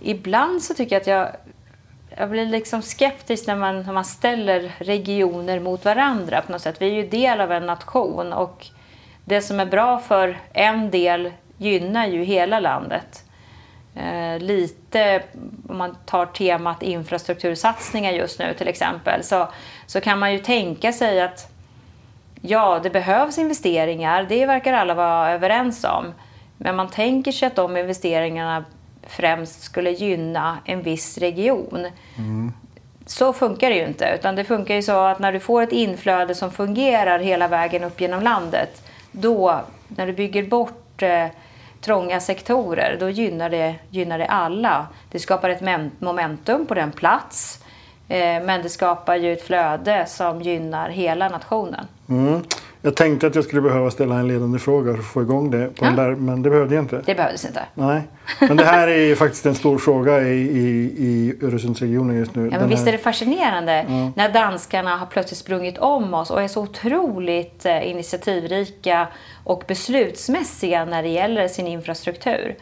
ibland 0.01 0.63
så 0.63 0.73
tycker 0.73 0.95
jag 0.95 1.01
att 1.01 1.07
jag, 1.07 1.29
jag 2.17 2.29
blir 2.29 2.45
liksom 2.45 2.81
skeptisk 2.81 3.47
när 3.47 3.55
man, 3.55 3.81
när 3.81 3.93
man 3.93 4.05
ställer 4.05 4.71
regioner 4.77 5.59
mot 5.59 5.85
varandra 5.85 6.41
på 6.41 6.51
något 6.51 6.61
sätt. 6.61 6.81
Vi 6.81 6.85
är 6.85 6.93
ju 6.93 7.07
del 7.07 7.41
av 7.41 7.51
en 7.51 7.65
nation 7.65 8.33
och 8.33 8.67
det 9.25 9.41
som 9.41 9.59
är 9.59 9.65
bra 9.65 9.99
för 9.99 10.37
en 10.53 10.91
del 10.91 11.31
gynnar 11.57 12.07
ju 12.07 12.23
hela 12.23 12.59
landet. 12.59 13.23
Eh, 13.95 14.39
lite, 14.39 15.23
om 15.69 15.77
man 15.77 15.97
tar 16.05 16.25
temat 16.25 16.83
infrastruktursatsningar 16.83 18.11
just 18.11 18.39
nu 18.39 18.53
till 18.53 18.67
exempel, 18.67 19.23
så, 19.23 19.47
så 19.85 20.01
kan 20.01 20.19
man 20.19 20.33
ju 20.33 20.39
tänka 20.39 20.93
sig 20.93 21.21
att 21.21 21.51
ja, 22.41 22.79
det 22.83 22.89
behövs 22.89 23.37
investeringar, 23.37 24.25
det 24.29 24.45
verkar 24.45 24.73
alla 24.73 24.93
vara 24.93 25.31
överens 25.31 25.83
om. 25.83 26.13
Men 26.57 26.75
man 26.75 26.89
tänker 26.89 27.31
sig 27.31 27.47
att 27.47 27.55
de 27.55 27.77
investeringarna 27.77 28.65
främst 29.07 29.61
skulle 29.63 29.91
gynna 29.91 30.57
en 30.65 30.81
viss 30.81 31.17
region. 31.17 31.87
Mm. 32.17 32.53
Så 33.05 33.33
funkar 33.33 33.69
det 33.69 33.75
ju 33.75 33.87
inte, 33.87 34.15
utan 34.19 34.35
det 34.35 34.43
funkar 34.43 34.75
ju 34.75 34.81
så 34.81 34.99
att 34.99 35.19
när 35.19 35.33
du 35.33 35.39
får 35.39 35.61
ett 35.61 35.71
inflöde 35.71 36.35
som 36.35 36.51
fungerar 36.51 37.19
hela 37.19 37.47
vägen 37.47 37.83
upp 37.83 38.01
genom 38.01 38.23
landet, 38.23 38.83
då, 39.11 39.61
när 39.87 40.07
du 40.07 40.13
bygger 40.13 40.43
bort 40.43 41.01
eh, 41.01 41.27
trånga 41.81 42.19
sektorer, 42.19 42.97
då 42.99 43.09
gynnar 43.09 43.49
det, 43.49 43.75
gynnar 43.89 44.17
det 44.17 44.25
alla. 44.25 44.87
Det 45.11 45.19
skapar 45.19 45.49
ett 45.49 45.91
momentum 45.99 46.65
på 46.65 46.73
den 46.73 46.91
plats, 46.91 47.63
eh, 48.07 48.43
men 48.43 48.61
det 48.61 48.69
skapar 48.69 49.15
ju 49.15 49.33
ett 49.33 49.47
flöde 49.47 50.05
som 50.07 50.41
gynnar 50.41 50.89
hela 50.89 51.29
nationen. 51.29 51.87
Mm. 52.09 52.43
Jag 52.85 52.95
tänkte 52.95 53.27
att 53.27 53.35
jag 53.35 53.43
skulle 53.43 53.61
behöva 53.61 53.91
ställa 53.91 54.15
en 54.15 54.27
ledande 54.27 54.59
fråga 54.59 54.93
för 54.93 54.99
att 54.99 55.05
få 55.05 55.21
igång 55.21 55.51
det. 55.51 55.67
På 55.67 55.85
ja. 55.85 55.89
den 55.89 55.95
där, 55.95 56.15
men 56.15 56.41
det 56.41 56.49
behövde 56.49 56.75
jag 56.75 56.83
inte. 56.83 57.01
Det 57.05 57.15
behövdes 57.15 57.45
inte. 57.45 57.65
Nej. 57.73 58.01
Men 58.39 58.57
det 58.57 58.65
här 58.65 58.87
är 58.87 59.15
faktiskt 59.15 59.45
en 59.45 59.55
stor 59.55 59.77
fråga 59.77 60.21
i, 60.21 60.41
i, 60.41 60.93
i 60.97 61.35
Öresundsregionen 61.41 62.17
just 62.17 62.35
nu. 62.35 62.49
Ja, 62.51 62.59
men 62.59 62.69
visst 62.69 62.87
är 62.87 62.91
det 62.91 62.97
fascinerande 62.97 63.85
ja. 63.89 64.11
när 64.15 64.33
danskarna 64.33 64.97
har 64.97 65.05
plötsligt 65.05 65.37
sprungit 65.37 65.77
om 65.77 66.13
oss 66.13 66.31
och 66.31 66.41
är 66.41 66.47
så 66.47 66.61
otroligt 66.61 67.65
eh, 67.65 67.89
initiativrika 67.89 69.07
och 69.43 69.63
beslutsmässiga 69.67 70.85
när 70.85 71.03
det 71.03 71.09
gäller 71.09 71.47
sin 71.47 71.67
infrastruktur. 71.67 72.55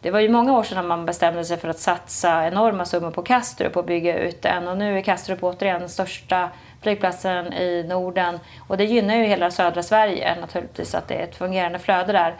Det 0.00 0.10
var 0.10 0.20
ju 0.20 0.28
många 0.28 0.58
år 0.58 0.62
sedan 0.62 0.86
man 0.86 1.06
bestämde 1.06 1.44
sig 1.44 1.56
för 1.56 1.68
att 1.68 1.78
satsa 1.78 2.46
enorma 2.46 2.84
summor 2.84 3.10
på 3.10 3.22
Kastrup 3.22 3.76
och 3.76 3.84
bygga 3.84 4.18
ut 4.18 4.42
den 4.42 4.68
och 4.68 4.78
nu 4.78 4.98
är 4.98 5.02
Kastrup 5.02 5.42
återigen 5.42 5.80
den 5.80 5.88
största 5.88 6.50
flygplatsen 6.82 7.52
i 7.52 7.84
Norden. 7.88 8.38
Och 8.68 8.76
det 8.76 8.84
gynnar 8.84 9.16
ju 9.16 9.24
hela 9.24 9.50
södra 9.50 9.82
Sverige 9.82 10.36
naturligtvis 10.40 10.94
att 10.94 11.08
det 11.08 11.14
är 11.14 11.24
ett 11.24 11.36
fungerande 11.36 11.78
flöde 11.78 12.12
där. 12.12 12.34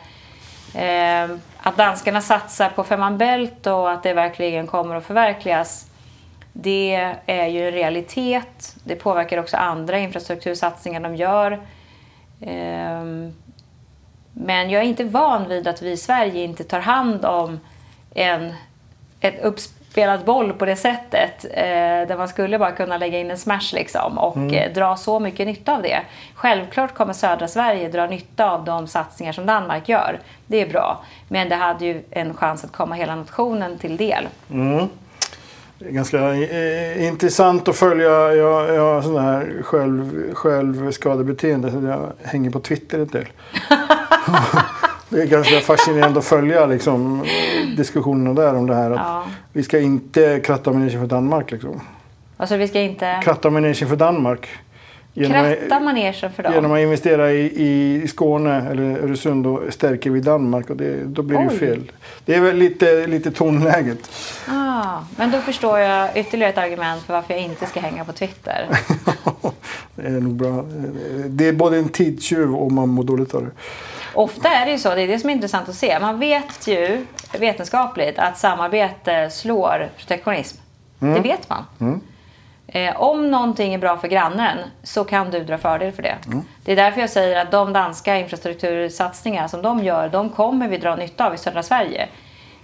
Eh, 0.75 1.31
att 1.59 1.77
danskarna 1.77 2.21
satsar 2.21 2.69
på 2.71 2.85
Fehmarn 2.85 3.19
Bält 3.19 3.67
och 3.67 3.91
att 3.91 4.03
det 4.03 4.15
verkligen 4.15 4.67
kommer 4.67 4.95
att 4.95 5.05
förverkligas 5.05 5.89
det 6.61 7.15
är 7.27 7.47
ju 7.47 7.67
en 7.67 7.73
realitet. 7.73 8.77
Det 8.85 8.97
påverkar 8.97 9.39
också 9.39 9.57
andra 9.57 9.99
infrastruktursatsningar 9.99 11.01
de 11.01 11.17
gör. 11.17 11.53
Eh, 12.41 13.05
men 14.33 14.71
jag 14.71 14.83
är 14.83 14.87
inte 14.87 15.05
van 15.05 15.49
vid 15.49 15.69
att 15.69 15.83
vi 15.83 15.91
i 15.91 15.97
Sverige 15.97 16.45
inte 16.45 16.65
tar 16.65 16.81
hand 16.81 17.25
om 17.25 17.61
en, 18.15 18.55
ett 19.21 19.41
spelad 19.99 20.25
boll 20.25 20.53
på 20.53 20.65
det 20.65 20.77
sättet. 20.77 21.45
Eh, 21.45 22.09
där 22.09 22.17
man 22.17 22.29
skulle 22.29 22.59
bara 22.59 22.73
kunna 22.73 22.97
lägga 22.97 23.19
in 23.19 23.31
en 23.31 23.39
smash 23.39 23.73
liksom 23.73 24.19
och 24.19 24.37
mm. 24.37 24.55
eh, 24.55 24.73
dra 24.73 24.97
så 24.97 25.21
mycket 25.21 25.47
nytta 25.47 25.77
av 25.77 25.83
det. 25.83 26.01
Självklart 26.35 26.95
kommer 26.95 27.13
södra 27.13 27.49
Sverige 27.49 27.89
dra 27.89 28.07
nytta 28.07 28.51
av 28.51 28.65
de 28.65 28.87
satsningar 28.87 29.33
som 29.33 29.47
Danmark 29.47 29.89
gör. 29.89 30.21
Det 30.47 30.63
är 30.63 30.69
bra. 30.69 31.05
Men 31.29 31.49
det 31.49 31.55
hade 31.55 31.87
ju 31.87 32.03
en 32.11 32.35
chans 32.35 32.65
att 32.65 32.73
komma 32.73 32.95
hela 32.95 33.17
nationen 33.17 33.79
till 33.79 33.97
del. 33.97 34.29
Mm. 34.51 34.89
Det 35.79 35.89
är 35.89 35.93
ganska 35.93 36.35
eh, 36.35 37.07
intressant 37.07 37.69
att 37.69 37.77
följa. 37.77 38.35
Jag, 38.35 38.75
jag 38.75 38.95
har 38.95 39.03
sån 39.03 39.19
här 39.19 39.63
själv, 39.63 40.35
självskadebeteende 40.35 41.71
så 41.71 41.87
jag 41.87 42.13
hänger 42.29 42.51
på 42.51 42.61
Twitter 42.61 42.99
en 42.99 43.07
del. 43.07 43.27
Det 45.09 45.23
är 45.23 45.27
ganska 45.27 45.61
fascinerande 45.61 46.19
att 46.19 46.25
följa 46.25 46.67
liksom, 46.67 47.25
diskussionerna 47.77 48.43
där 48.43 48.55
om 48.55 48.67
det 48.67 48.75
här. 48.75 48.91
Att 48.91 48.97
ja. 48.97 49.25
Vi 49.53 49.63
ska 49.63 49.79
inte 49.79 50.41
kratta 50.41 50.73
manegen 50.73 51.01
för 51.01 51.07
Danmark. 51.07 51.51
Liksom. 51.51 51.81
Alltså 52.37 52.57
vi 52.57 52.69
ska 52.69 52.81
inte... 52.81 53.21
Kratta 53.25 53.51
manegen 53.51 53.89
för 53.89 53.97
Danmark. 53.97 54.49
Genom 55.19 55.33
kratta 55.33 55.81
manegen 55.81 56.33
för 56.33 56.43
dem? 56.43 56.53
Genom 56.55 56.73
att 56.73 56.79
investera 56.79 57.33
i, 57.33 57.53
i 57.65 58.09
Skåne 58.09 58.71
eller 58.71 58.99
Öresund 58.99 59.45
då 59.45 59.63
stärker 59.71 60.11
vi 60.11 60.21
Danmark 60.21 60.71
och 60.71 60.77
det, 60.77 61.05
då 61.05 61.23
blir 61.23 61.39
det 61.39 61.53
ju 61.53 61.59
fel. 61.59 61.93
Det 62.25 62.35
är 62.35 62.41
väl 62.41 62.57
lite, 62.57 63.07
lite 63.07 63.31
tonläget. 63.31 64.11
Ah, 64.49 64.99
men 65.17 65.31
då 65.31 65.41
förstår 65.41 65.79
jag 65.79 66.17
ytterligare 66.17 66.53
ett 66.53 66.59
argument 66.59 67.03
för 67.03 67.15
varför 67.15 67.35
jag 67.35 67.43
inte 67.43 67.67
ska 67.67 67.81
hänga 67.81 68.05
på 68.05 68.13
Twitter. 68.13 68.69
det 69.95 70.07
är 70.07 70.21
nog 70.21 70.33
bra. 70.33 70.65
Det 71.27 71.49
är 71.49 71.53
både 71.53 71.77
en 71.79 71.89
tidstjuv 71.89 72.55
och 72.57 72.73
man 72.73 72.89
mår 72.89 73.05
dåligt 73.05 73.35
av 73.35 73.43
det. 73.45 73.51
Ofta 74.19 74.49
är 74.49 74.67
det 74.67 74.73
ju 74.73 74.79
så, 74.79 74.95
det 74.95 75.03
är 75.03 75.09
det 75.09 75.19
som 75.19 75.31
är 75.31 75.35
intressant 75.35 75.69
att 75.69 75.75
se. 75.75 75.99
Man 76.01 76.19
vet 76.19 76.67
ju 76.67 77.07
vetenskapligt 77.39 78.19
att 78.19 78.39
samarbete 78.39 79.31
slår 79.31 79.89
protektionism. 79.97 80.61
Mm. 81.01 81.15
Det 81.15 81.21
vet 81.29 81.49
man. 81.49 81.65
Mm. 81.81 82.01
Eh, 82.67 83.01
om 83.01 83.31
någonting 83.31 83.75
är 83.75 83.79
bra 83.79 83.97
för 83.97 84.09
grannen 84.09 84.59
så 84.83 85.05
kan 85.05 85.31
du 85.31 85.45
dra 85.45 85.59
fördel 85.59 85.93
för 85.93 86.03
det. 86.03 86.17
Mm. 86.27 86.43
Det 86.65 86.73
är 86.73 86.77
därför 86.77 87.01
jag 87.01 87.11
säger 87.11 87.43
att 87.43 87.51
de 87.51 87.73
danska 87.73 88.17
infrastruktursatsningar 88.17 89.49
som 89.49 89.63
de 89.63 89.85
gör, 89.85 90.09
de 90.09 90.31
kommer 90.31 90.69
vi 90.69 90.79
dra 90.79 90.97
nytta 90.97 91.27
av 91.27 91.35
i 91.35 91.39
södra 91.39 91.63
Sverige. 91.63 92.09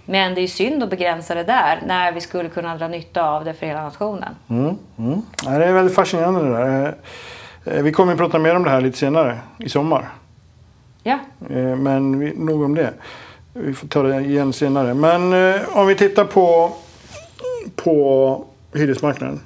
Men 0.05 0.35
det 0.35 0.41
är 0.41 0.47
synd 0.47 0.83
att 0.83 0.91
begränsa 0.91 1.35
det 1.35 1.45
där 1.45 1.79
när 1.87 2.13
vi 2.13 2.21
skulle 2.21 2.49
kunna 2.49 2.77
dra 2.77 2.89
nytta 2.89 3.29
av 3.29 3.45
det 3.45 3.55
för 3.55 3.67
hela 3.67 3.83
nationen. 3.83 4.35
Mm. 4.49 4.79
Mm. 4.99 5.23
Det 5.43 5.65
är 5.65 5.73
väldigt 5.73 5.95
fascinerande 5.95 6.43
det 6.43 6.51
där. 6.51 6.95
Eh, 7.65 7.83
vi 7.83 7.93
kommer 7.93 8.13
att 8.13 8.19
prata 8.19 8.39
mer 8.39 8.57
om 8.57 8.65
det 8.65 8.71
här 8.71 8.81
lite 8.81 8.99
senare 8.99 9.39
i 9.59 9.69
sommar. 9.69 10.11
Ja. 11.05 11.19
Eh, 11.51 11.77
men 11.77 12.19
vi, 12.19 12.33
nog 12.37 12.63
om 12.63 12.75
det. 12.75 12.95
Vi 13.53 13.75
får 13.75 13.89
ta 13.89 14.03
det 14.03 14.21
igen 14.21 14.53
senare. 14.53 14.95
Men 14.95 15.33
eh, 15.33 15.79
om 15.79 15.87
vi 15.87 15.95
tittar 15.95 16.25
på, 16.25 16.73
på 17.77 18.45
hyresmarknaden. 18.73 19.41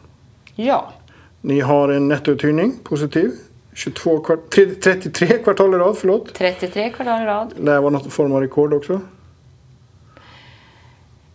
Ja. 0.55 0.93
Ni 1.41 1.61
har 1.61 1.89
en 1.89 2.09
nettouthyrning, 2.09 2.75
positiv. 2.85 3.31
22 3.75 4.19
kvart 4.21 4.51
33 4.83 5.27
kvartal 5.27 5.75
i 5.75 5.77
rad, 5.77 5.99
förlåt. 5.99 6.35
33 6.35 6.91
kvartal 6.91 7.23
i 7.23 7.25
rad. 7.25 7.55
Lär 7.57 7.81
vara 7.81 7.91
något 7.91 8.13
form 8.13 8.33
av 8.33 8.41
rekord 8.41 8.75
också. 8.75 9.01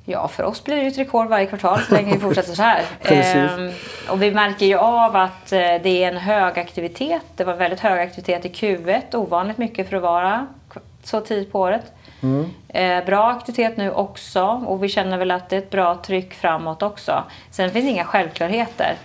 Ja, 0.05 0.27
för 0.27 0.43
oss 0.43 0.63
blir 0.63 0.75
det 0.75 0.87
ett 0.87 0.97
rekord 0.97 1.27
varje 1.27 1.45
kvartal 1.45 1.79
så 1.79 1.93
länge 1.93 2.13
vi 2.13 2.19
fortsätter 2.19 2.53
så 2.53 2.61
här. 2.61 2.83
ehm, 3.01 3.71
och 4.09 4.21
vi 4.21 4.31
märker 4.31 4.65
ju 4.65 4.77
av 4.77 5.15
att 5.15 5.51
eh, 5.51 5.59
det 5.59 6.03
är 6.03 6.07
en 6.07 6.17
hög 6.17 6.59
aktivitet. 6.59 7.23
Det 7.35 7.43
var 7.43 7.53
väldigt 7.53 7.79
hög 7.79 7.99
aktivitet 7.99 8.45
i 8.45 8.49
Q1, 8.49 9.15
ovanligt 9.15 9.57
mycket 9.57 9.89
för 9.89 9.97
att 9.97 10.03
vara 10.03 10.47
så 11.03 11.21
tidigt 11.21 11.51
på 11.51 11.59
året. 11.59 11.91
Mm. 12.21 12.49
Eh, 12.67 13.05
bra 13.05 13.31
aktivitet 13.31 13.77
nu 13.77 13.91
också 13.91 14.43
och 14.65 14.83
vi 14.83 14.89
känner 14.89 15.17
väl 15.17 15.31
att 15.31 15.49
det 15.49 15.55
är 15.55 15.59
ett 15.59 15.69
bra 15.69 15.95
tryck 15.95 16.33
framåt 16.33 16.81
också. 16.81 17.23
Sen 17.51 17.71
finns 17.71 17.85
det 17.85 17.91
inga 17.91 18.05
självklarheter. 18.05 18.95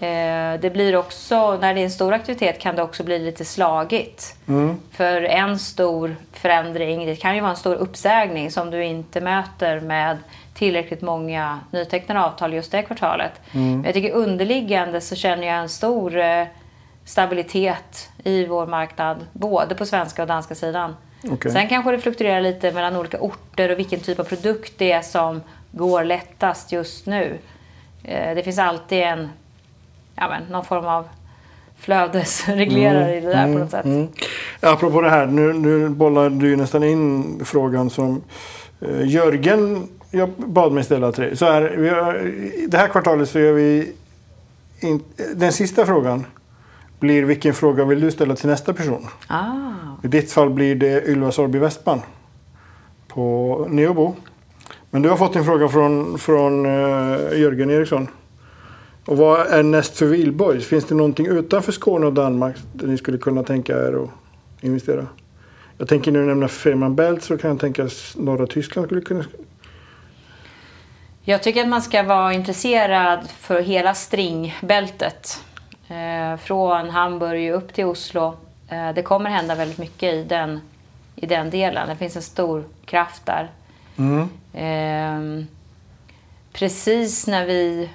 Eh, 0.00 0.60
det 0.60 0.70
blir 0.72 0.96
också, 0.96 1.56
när 1.56 1.74
det 1.74 1.80
är 1.80 1.84
en 1.84 1.90
stor 1.90 2.12
aktivitet 2.12 2.58
kan 2.58 2.76
det 2.76 2.82
också 2.82 3.04
bli 3.04 3.18
lite 3.18 3.44
slagigt. 3.44 4.36
Mm. 4.48 4.76
För 4.92 5.22
en 5.22 5.58
stor 5.58 6.16
förändring, 6.32 7.06
det 7.06 7.16
kan 7.16 7.34
ju 7.34 7.40
vara 7.40 7.50
en 7.50 7.56
stor 7.56 7.74
uppsägning 7.74 8.50
som 8.50 8.70
du 8.70 8.84
inte 8.84 9.20
möter 9.20 9.80
med 9.80 10.18
tillräckligt 10.54 11.02
många 11.02 11.60
nytecknade 11.70 12.20
avtal 12.20 12.54
just 12.54 12.72
det 12.72 12.82
kvartalet. 12.82 13.32
Mm. 13.52 13.84
Jag 13.84 13.94
tycker 13.94 14.12
underliggande 14.12 15.00
så 15.00 15.16
känner 15.16 15.46
jag 15.46 15.56
en 15.56 15.68
stor 15.68 16.16
eh, 16.16 16.46
stabilitet 17.04 18.10
i 18.24 18.46
vår 18.46 18.66
marknad, 18.66 19.26
både 19.32 19.74
på 19.74 19.86
svenska 19.86 20.22
och 20.22 20.28
danska 20.28 20.54
sidan. 20.54 20.96
Okay. 21.30 21.52
Sen 21.52 21.68
kanske 21.68 21.90
det 21.90 21.98
fluktuerar 21.98 22.40
lite 22.40 22.72
mellan 22.72 22.96
olika 22.96 23.20
orter 23.20 23.72
och 23.72 23.78
vilken 23.78 24.00
typ 24.00 24.18
av 24.18 24.24
produkt 24.24 24.72
det 24.78 24.92
är 24.92 25.02
som 25.02 25.42
går 25.70 26.04
lättast 26.04 26.72
just 26.72 27.06
nu. 27.06 27.38
Eh, 28.04 28.34
det 28.34 28.42
finns 28.42 28.58
alltid 28.58 28.98
en, 28.98 29.30
ja 30.20 30.28
men, 30.28 30.42
någon 30.42 30.64
form 30.64 30.84
av 30.84 31.04
flödesreglerare 31.78 33.04
mm, 33.04 33.18
i 33.18 33.20
det 33.20 33.28
där 33.28 33.44
mm, 33.44 33.52
på 33.52 33.58
något 33.58 33.70
sätt. 33.70 33.84
Mm. 33.84 34.08
Apropå 34.60 35.00
det 35.00 35.10
här, 35.10 35.26
nu, 35.26 35.52
nu 35.52 35.88
bollar 35.88 36.30
du 36.30 36.56
nästan 36.56 36.82
in 36.82 37.40
frågan 37.44 37.90
som 37.90 38.22
uh, 38.82 39.06
Jörgen 39.06 39.88
jag 40.10 40.30
bad 40.36 40.72
mig 40.72 40.84
ställa 40.84 41.12
tre. 41.12 41.36
Så 41.36 41.44
här, 41.44 41.62
vi 41.62 41.88
har, 41.88 42.32
det 42.68 42.76
här 42.76 42.88
kvartalet 42.88 43.28
så 43.28 43.38
gör 43.38 43.52
vi... 43.52 43.92
In, 44.80 45.02
den 45.34 45.52
sista 45.52 45.86
frågan 45.86 46.26
blir 46.98 47.22
vilken 47.22 47.54
fråga 47.54 47.84
vill 47.84 48.00
du 48.00 48.10
ställa 48.10 48.36
till 48.36 48.48
nästa 48.48 48.72
person? 48.72 49.06
Ah. 49.26 49.46
I 50.02 50.08
ditt 50.08 50.32
fall 50.32 50.50
blir 50.50 50.74
det 50.74 51.08
Ylva 51.08 51.32
Sorby 51.32 51.58
Westman 51.58 52.00
på 53.08 53.66
Neobo. 53.70 54.14
Men 54.90 55.02
du 55.02 55.08
har 55.08 55.16
fått 55.16 55.36
en 55.36 55.44
fråga 55.44 55.68
från, 55.68 56.18
från 56.18 56.66
uh, 56.66 57.40
Jörgen 57.40 57.70
Eriksson. 57.70 58.08
Och 59.08 59.16
vad 59.16 59.46
är 59.46 59.62
näst 59.62 59.96
för 59.96 60.06
Wihlborgs? 60.06 60.66
Finns 60.66 60.84
det 60.84 60.94
någonting 60.94 61.26
utanför 61.26 61.72
Skåne 61.72 62.06
och 62.06 62.12
Danmark 62.12 62.56
där 62.72 62.86
ni 62.86 62.98
skulle 62.98 63.18
kunna 63.18 63.42
tänka 63.42 63.72
er 63.72 64.02
att 64.02 64.10
investera? 64.64 65.06
Jag 65.78 65.88
tänker 65.88 66.12
när 66.12 66.20
du 66.20 66.26
nämner 66.26 66.48
Fehmarn 66.48 66.94
Bält 66.94 67.22
så 67.22 67.38
kan 67.38 67.50
jag 67.50 67.60
tänka 67.60 67.84
att 67.84 68.14
norra 68.16 68.46
Tyskland 68.46 68.86
skulle 68.86 69.00
kunna... 69.00 69.24
Jag 71.22 71.42
tycker 71.42 71.62
att 71.62 71.68
man 71.68 71.82
ska 71.82 72.02
vara 72.02 72.32
intresserad 72.32 73.28
för 73.38 73.60
hela 73.60 73.94
stringbältet. 73.94 75.44
Eh, 75.88 76.36
från 76.40 76.90
Hamburg 76.90 77.50
upp 77.52 77.74
till 77.74 77.84
Oslo. 77.84 78.36
Eh, 78.68 78.92
det 78.94 79.02
kommer 79.02 79.30
hända 79.30 79.54
väldigt 79.54 79.78
mycket 79.78 80.14
i 80.14 80.24
den, 80.24 80.60
i 81.16 81.26
den 81.26 81.50
delen. 81.50 81.88
Det 81.88 81.96
finns 81.96 82.16
en 82.16 82.22
stor 82.22 82.64
kraft 82.84 83.26
där. 83.26 83.50
Mm. 83.96 84.28
Eh, 84.52 85.46
precis 86.52 87.26
när 87.26 87.46
vi 87.46 87.88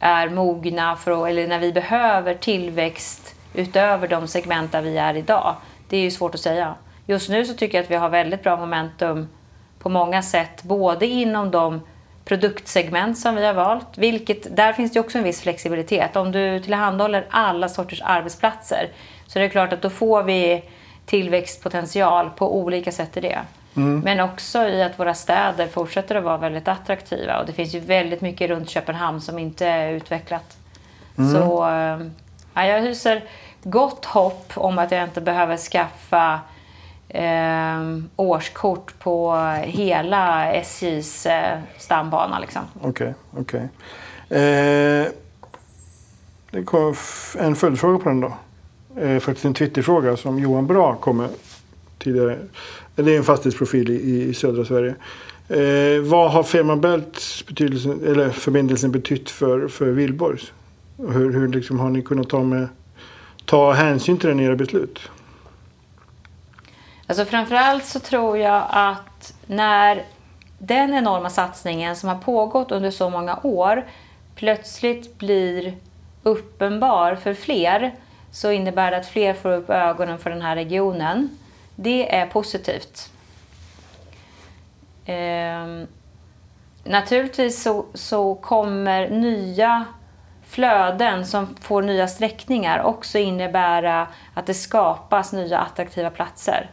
är 0.00 0.28
mogna 0.28 0.96
för, 0.96 1.28
eller 1.28 1.48
när 1.48 1.58
vi 1.58 1.72
behöver 1.72 2.34
tillväxt 2.34 3.34
utöver 3.54 4.08
de 4.08 4.28
segment 4.28 4.72
där 4.72 4.82
vi 4.82 4.98
är 4.98 5.16
idag. 5.16 5.56
Det 5.88 5.96
är 5.96 6.00
ju 6.00 6.10
svårt 6.10 6.34
att 6.34 6.40
säga. 6.40 6.74
Just 7.06 7.28
nu 7.28 7.44
så 7.44 7.54
tycker 7.54 7.78
jag 7.78 7.84
att 7.84 7.90
vi 7.90 7.94
har 7.96 8.08
väldigt 8.08 8.42
bra 8.42 8.56
momentum 8.56 9.28
på 9.78 9.88
många 9.88 10.22
sätt, 10.22 10.62
både 10.62 11.06
inom 11.06 11.50
de 11.50 11.80
produktsegment 12.24 13.18
som 13.18 13.34
vi 13.34 13.46
har 13.46 13.54
valt. 13.54 13.98
Vilket, 13.98 14.56
där 14.56 14.72
finns 14.72 14.92
det 14.92 15.00
också 15.00 15.18
en 15.18 15.24
viss 15.24 15.40
flexibilitet. 15.40 16.16
Om 16.16 16.32
du 16.32 16.60
tillhandahåller 16.60 17.26
alla 17.30 17.68
sorters 17.68 18.02
arbetsplatser 18.04 18.88
så 19.26 19.38
är 19.38 19.42
det 19.42 19.48
klart 19.48 19.72
att 19.72 19.82
då 19.82 19.90
får 19.90 20.22
vi 20.22 20.64
tillväxtpotential 21.06 22.30
på 22.30 22.56
olika 22.56 22.92
sätt 22.92 23.16
i 23.16 23.20
det. 23.20 23.38
Mm. 23.76 24.00
Men 24.00 24.20
också 24.20 24.68
i 24.68 24.82
att 24.82 24.98
våra 24.98 25.14
städer 25.14 25.66
fortsätter 25.66 26.14
att 26.14 26.24
vara 26.24 26.36
väldigt 26.36 26.68
attraktiva. 26.68 27.40
Och 27.40 27.46
det 27.46 27.52
finns 27.52 27.74
ju 27.74 27.80
väldigt 27.80 28.20
mycket 28.20 28.50
runt 28.50 28.70
Köpenhamn 28.70 29.20
som 29.20 29.38
inte 29.38 29.66
är 29.66 29.92
utvecklat. 29.92 30.56
Mm. 31.18 31.32
Så 31.32 31.68
eh, 31.68 32.06
ja, 32.54 32.66
jag 32.66 32.80
hyser 32.80 33.24
gott 33.62 34.04
hopp 34.04 34.52
om 34.54 34.78
att 34.78 34.90
jag 34.90 35.04
inte 35.04 35.20
behöver 35.20 35.56
skaffa 35.56 36.40
eh, 37.08 37.80
årskort 38.16 38.98
på 38.98 39.36
hela 39.62 40.52
SJs 40.52 41.26
eh, 41.26 41.58
stambana. 41.78 42.38
Liksom. 42.38 42.62
Okej, 42.80 42.88
okay, 42.90 43.42
okej. 43.42 43.68
Okay. 44.28 44.40
Eh, 44.40 45.06
det 46.50 46.62
kom 46.62 46.94
en 47.38 47.56
följdfråga 47.56 47.98
på 47.98 48.08
den 48.08 48.20
då. 48.20 48.32
Eh, 49.00 49.18
faktiskt 49.20 49.44
en 49.44 49.54
Twitterfråga 49.54 50.16
som 50.16 50.38
Johan 50.38 50.66
Bra 50.66 50.94
kommer 50.94 51.28
tidigare. 51.98 52.38
Det 53.02 53.14
är 53.14 53.16
en 53.16 53.24
fastighetsprofil 53.24 53.90
i, 53.90 54.28
i 54.28 54.34
södra 54.34 54.64
Sverige. 54.64 54.94
Eh, 55.48 56.02
vad 56.02 56.30
har 56.30 56.42
Fehmarn 56.42 56.80
Bälts 56.80 57.44
eller 58.06 58.30
förbindelsen 58.30 58.92
betytt 58.92 59.30
för, 59.30 59.68
för 59.68 59.86
Vilborgs? 59.86 60.52
Hur, 60.98 61.32
hur 61.32 61.48
liksom 61.48 61.80
har 61.80 61.90
ni 61.90 62.02
kunnat 62.02 62.28
ta, 62.28 62.42
med, 62.42 62.68
ta 63.44 63.72
hänsyn 63.72 64.18
till 64.18 64.28
den 64.28 64.40
i 64.40 64.44
era 64.44 64.56
beslut? 64.56 65.00
Alltså 67.06 67.24
framförallt 67.24 67.84
så 67.84 68.00
tror 68.00 68.38
jag 68.38 68.64
att 68.70 69.34
när 69.46 70.04
den 70.58 70.94
enorma 70.94 71.30
satsningen 71.30 71.96
som 71.96 72.08
har 72.08 72.16
pågått 72.16 72.72
under 72.72 72.90
så 72.90 73.10
många 73.10 73.38
år 73.42 73.84
plötsligt 74.34 75.18
blir 75.18 75.74
uppenbar 76.22 77.14
för 77.14 77.34
fler 77.34 77.94
så 78.30 78.50
innebär 78.50 78.90
det 78.90 78.96
att 78.96 79.06
fler 79.06 79.34
får 79.34 79.52
upp 79.52 79.70
ögonen 79.70 80.18
för 80.18 80.30
den 80.30 80.42
här 80.42 80.56
regionen. 80.56 81.28
Det 81.82 82.14
är 82.14 82.26
positivt. 82.26 83.10
Ehm, 85.04 85.86
naturligtvis 86.84 87.62
så, 87.62 87.86
så 87.94 88.34
kommer 88.34 89.10
nya 89.10 89.84
flöden 90.46 91.26
som 91.26 91.56
får 91.60 91.82
nya 91.82 92.08
sträckningar 92.08 92.82
också 92.82 93.18
innebära 93.18 94.06
att 94.34 94.46
det 94.46 94.54
skapas 94.54 95.32
nya 95.32 95.58
attraktiva 95.58 96.10
platser. 96.10 96.70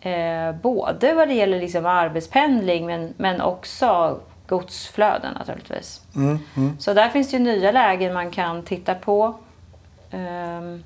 Eh, 0.00 0.52
både 0.62 1.14
vad 1.14 1.28
det 1.28 1.34
gäller 1.34 1.60
liksom 1.60 1.86
arbetspendling 1.86 2.86
men, 2.86 3.14
men 3.16 3.40
också 3.40 4.20
godsflöden 4.46 5.34
naturligtvis. 5.34 6.00
Mm, 6.14 6.38
mm. 6.56 6.78
Så 6.78 6.94
där 6.94 7.08
finns 7.08 7.30
det 7.30 7.36
ju 7.36 7.42
nya 7.42 7.72
lägen 7.72 8.14
man 8.14 8.30
kan 8.30 8.62
titta 8.62 8.94
på. 8.94 9.34
Um, 10.10 10.84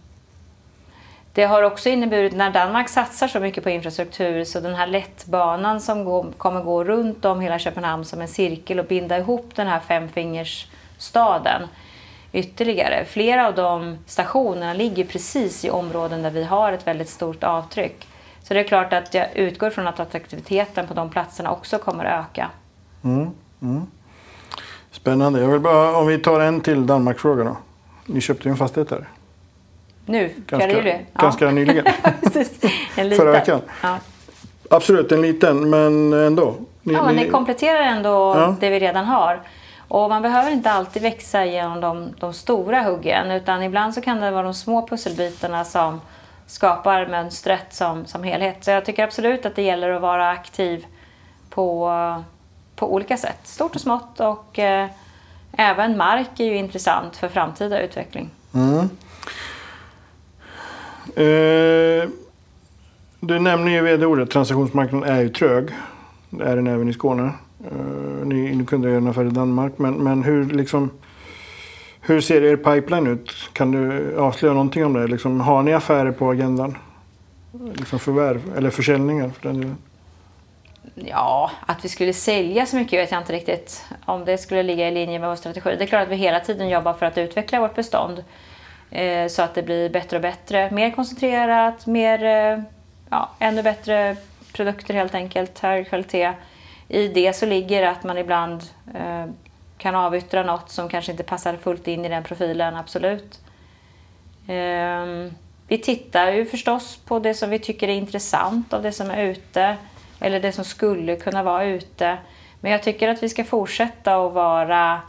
det 1.37 1.44
har 1.44 1.62
också 1.62 1.88
inneburit 1.88 2.33
när 2.33 2.51
Danmark 2.51 2.88
satsar 2.88 3.29
så 3.29 3.40
mycket 3.40 3.64
på 3.64 3.70
infrastruktur 3.70 4.44
så 4.44 4.61
den 4.61 4.75
här 4.75 4.87
lättbanan 4.87 5.81
som 5.81 6.05
går, 6.05 6.33
kommer 6.37 6.62
gå 6.62 6.85
runt 6.85 7.25
om 7.25 7.40
hela 7.40 7.59
Köpenhamn 7.59 8.05
som 8.05 8.20
en 8.20 8.29
cirkel 8.29 8.79
och 8.79 8.87
binda 8.87 9.18
ihop 9.18 9.51
den 9.55 9.66
här 9.66 9.81
femfingersstaden 9.81 11.62
ytterligare. 12.33 13.05
Flera 13.05 13.46
av 13.46 13.55
de 13.55 13.99
stationerna 14.07 14.72
ligger 14.72 15.05
precis 15.05 15.64
i 15.64 15.70
områden 15.70 16.22
där 16.22 16.31
vi 16.31 16.44
har 16.44 16.72
ett 16.72 16.87
väldigt 16.87 17.09
stort 17.09 17.44
avtryck. 17.44 18.09
Så 18.42 18.55
det 18.55 18.61
är 18.61 18.64
klart 18.64 18.92
att 18.92 19.14
jag 19.14 19.37
utgår 19.37 19.70
från 19.70 19.87
att 19.87 20.01
attraktiviteten 20.01 20.87
på 20.87 20.94
de 20.94 21.11
platserna 21.11 21.53
också 21.53 21.79
kommer 21.79 22.05
att 22.05 22.27
öka. 22.31 22.51
Mm, 23.05 23.31
mm. 23.62 23.87
Spännande. 24.90 25.40
Jag 25.40 25.49
vill 25.49 25.61
bara, 25.61 25.96
om 25.96 26.07
vi 26.07 26.18
tar 26.18 26.40
en 26.40 26.61
till 26.61 26.87
Danmarksfråga 26.87 27.44
då. 27.44 27.57
Ni 28.07 28.20
köpte 28.20 28.49
ju 28.49 28.51
en 28.51 28.57
fastighet 28.57 28.88
där. 28.88 29.09
Nu? 30.07 30.35
Ganska, 30.47 30.88
ja. 30.88 30.99
ganska 31.14 31.51
nyligen. 31.51 31.85
en 32.97 33.11
Förra 33.11 33.33
veckan. 33.33 33.61
Ja. 33.83 33.99
Absolut, 34.71 35.12
en 35.12 35.23
liten, 35.23 35.71
men 35.71 36.12
ändå. 36.12 36.55
Ni, 36.83 36.95
ja, 36.95 37.05
men 37.05 37.16
det 37.16 37.29
kompletterar 37.29 37.81
ändå 37.81 38.09
ja. 38.09 38.57
det 38.61 38.71
vi 38.71 38.79
redan 38.79 39.05
har. 39.05 39.40
Och 39.88 40.09
man 40.09 40.23
behöver 40.23 40.51
inte 40.51 40.71
alltid 40.71 41.03
växa 41.03 41.45
genom 41.45 41.81
de, 41.81 42.14
de, 42.19 42.33
stora 42.33 42.83
huggen 42.83 43.31
utan 43.31 43.62
ibland 43.62 43.95
så 43.95 44.01
kan 44.01 44.21
det 44.21 44.31
vara 44.31 44.42
de 44.42 44.55
små 44.55 44.87
pusselbitarna 44.87 45.64
som 45.64 46.01
skapar 46.47 47.07
mönstret 47.07 47.75
som, 47.75 48.07
som 48.07 48.23
helhet. 48.23 48.64
Så 48.64 48.71
jag 48.71 48.85
tycker 48.85 49.05
absolut 49.05 49.47
att 49.47 49.57
det 49.57 49.62
gäller 49.62 49.90
att 49.90 50.03
vara 50.03 50.31
aktiv 50.31 50.87
på, 51.51 51.92
på 52.77 52.95
olika 52.95 53.16
sätt, 53.16 53.40
stort 53.42 53.75
och 53.75 53.81
smått 53.81 54.21
och 54.21 54.59
eh, 54.59 54.88
även 55.53 55.97
mark 55.97 56.40
är 56.40 56.45
ju 56.45 56.57
intressant 56.57 57.16
för 57.16 57.29
framtida 57.29 57.81
utveckling. 57.81 58.31
Mm. 58.55 58.90
Eh, 61.16 62.09
du 63.20 63.38
nämner 63.38 63.72
ju 63.72 63.81
vd-ordet, 63.81 64.31
transaktionsmarknaden 64.31 65.09
är 65.09 65.22
ju 65.22 65.29
trög. 65.29 65.68
Det 66.31 66.44
är 66.44 66.57
den 66.57 66.66
även 66.66 66.88
i 66.88 66.92
Skåne. 66.92 67.33
Eh, 67.70 68.26
ni, 68.26 68.57
ni 68.57 68.66
kunde 68.66 68.88
göra 68.88 68.98
en 68.98 69.07
affär 69.07 69.24
i 69.24 69.31
Danmark, 69.31 69.72
men, 69.79 69.94
men 69.94 70.22
hur 70.22 70.44
liksom 70.44 70.90
hur 72.00 72.20
ser 72.20 72.42
er 72.42 72.57
pipeline 72.57 73.07
ut? 73.07 73.31
Kan 73.52 73.70
du 73.70 74.16
avslöja 74.18 74.55
någonting 74.55 74.85
om 74.85 74.92
det? 74.92 75.07
Liksom, 75.07 75.40
har 75.40 75.62
ni 75.62 75.72
affärer 75.72 76.12
på 76.12 76.31
agendan? 76.31 76.79
Liksom 77.74 77.98
förvärv 77.98 78.57
eller 78.57 78.70
försäljningar 78.70 79.29
för 79.29 79.48
den 79.48 79.61
delen? 79.61 79.76
Ja, 80.94 81.50
att 81.66 81.85
vi 81.85 81.88
skulle 81.88 82.12
sälja 82.12 82.66
så 82.66 82.76
mycket 82.76 83.00
vet 83.00 83.11
jag 83.11 83.20
inte 83.20 83.33
riktigt. 83.33 83.85
Om 84.05 84.24
det 84.24 84.38
skulle 84.38 84.62
ligga 84.62 84.88
i 84.88 84.90
linje 84.90 85.18
med 85.18 85.29
vår 85.29 85.37
strategi. 85.37 85.76
Det 85.79 85.85
är 85.85 85.87
klart 85.87 86.02
att 86.02 86.09
vi 86.09 86.16
hela 86.16 86.40
tiden 86.40 86.68
jobbar 86.68 86.92
för 86.92 87.07
att 87.07 87.18
utveckla 87.18 87.61
vårt 87.61 87.74
bestånd. 87.74 88.24
Eh, 88.90 89.29
så 89.29 89.42
att 89.42 89.55
det 89.55 89.62
blir 89.62 89.88
bättre 89.88 90.16
och 90.16 90.22
bättre. 90.22 90.70
Mer 90.70 90.90
koncentrerat, 90.90 91.87
mer, 91.87 92.25
eh, 92.25 92.62
ja, 93.11 93.31
ännu 93.38 93.62
bättre 93.62 94.16
produkter 94.53 94.94
helt 94.94 95.14
enkelt. 95.14 95.59
Högre 95.59 95.85
kvalitet. 95.85 96.33
I 96.88 97.09
det 97.09 97.37
så 97.37 97.46
ligger 97.46 97.83
att 97.83 98.05
man 98.05 98.18
ibland 98.18 98.62
eh, 98.94 99.25
kan 99.79 99.94
avyttra 99.94 100.42
något 100.42 100.70
som 100.70 100.88
kanske 100.88 101.12
inte 101.12 101.25
passar 101.25 101.57
fullt 101.57 101.88
in 101.88 102.05
i 102.05 102.09
den 102.09 102.22
profilen, 102.22 102.77
absolut. 102.77 103.40
Um, 104.49 105.35
vi 105.68 105.79
tittar 105.79 106.33
ju 106.33 106.44
förstås 106.44 106.96
på 106.96 107.18
det 107.18 107.35
som 107.35 107.51
vi 107.51 107.59
tycker 107.59 107.88
är 107.88 107.94
intressant 107.94 108.72
av 108.72 108.83
det 108.83 108.92
som 108.92 109.11
är 109.11 109.25
ute. 109.25 109.77
Eller 110.20 110.40
det 110.40 110.53
som 110.53 110.64
skulle 110.64 111.16
kunna 111.16 111.42
vara 111.42 111.64
ute. 111.64 112.18
Men 112.61 112.72
jag 112.72 112.83
tycker 112.83 113.09
att 113.09 113.22
vi 113.22 113.29
ska 113.29 113.44
fortsätta 113.44 114.16
att 114.16 114.33
vara 114.33 115.01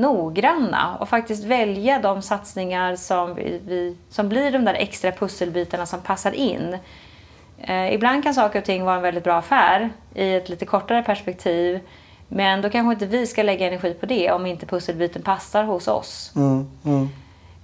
noggranna 0.00 0.96
och 1.00 1.08
faktiskt 1.08 1.44
välja 1.44 1.98
de 1.98 2.22
satsningar 2.22 2.96
som, 2.96 3.34
vi, 3.34 3.96
som 4.10 4.28
blir 4.28 4.50
de 4.50 4.64
där 4.64 4.74
extra 4.74 5.12
pusselbitarna 5.12 5.86
som 5.86 6.00
passar 6.00 6.32
in. 6.32 6.76
Eh, 7.60 7.94
ibland 7.94 8.22
kan 8.22 8.34
saker 8.34 8.58
och 8.58 8.64
ting 8.64 8.84
vara 8.84 8.96
en 8.96 9.02
väldigt 9.02 9.24
bra 9.24 9.36
affär 9.36 9.90
i 10.14 10.34
ett 10.34 10.48
lite 10.48 10.66
kortare 10.66 11.02
perspektiv. 11.02 11.80
Men 12.28 12.62
då 12.62 12.70
kanske 12.70 12.92
inte 12.92 13.06
vi 13.06 13.26
ska 13.26 13.42
lägga 13.42 13.66
energi 13.66 13.94
på 13.94 14.06
det 14.06 14.30
om 14.30 14.46
inte 14.46 14.66
pusselbiten 14.66 15.22
passar 15.22 15.64
hos 15.64 15.88
oss. 15.88 16.32
Mm, 16.36 16.70
mm. 16.84 17.08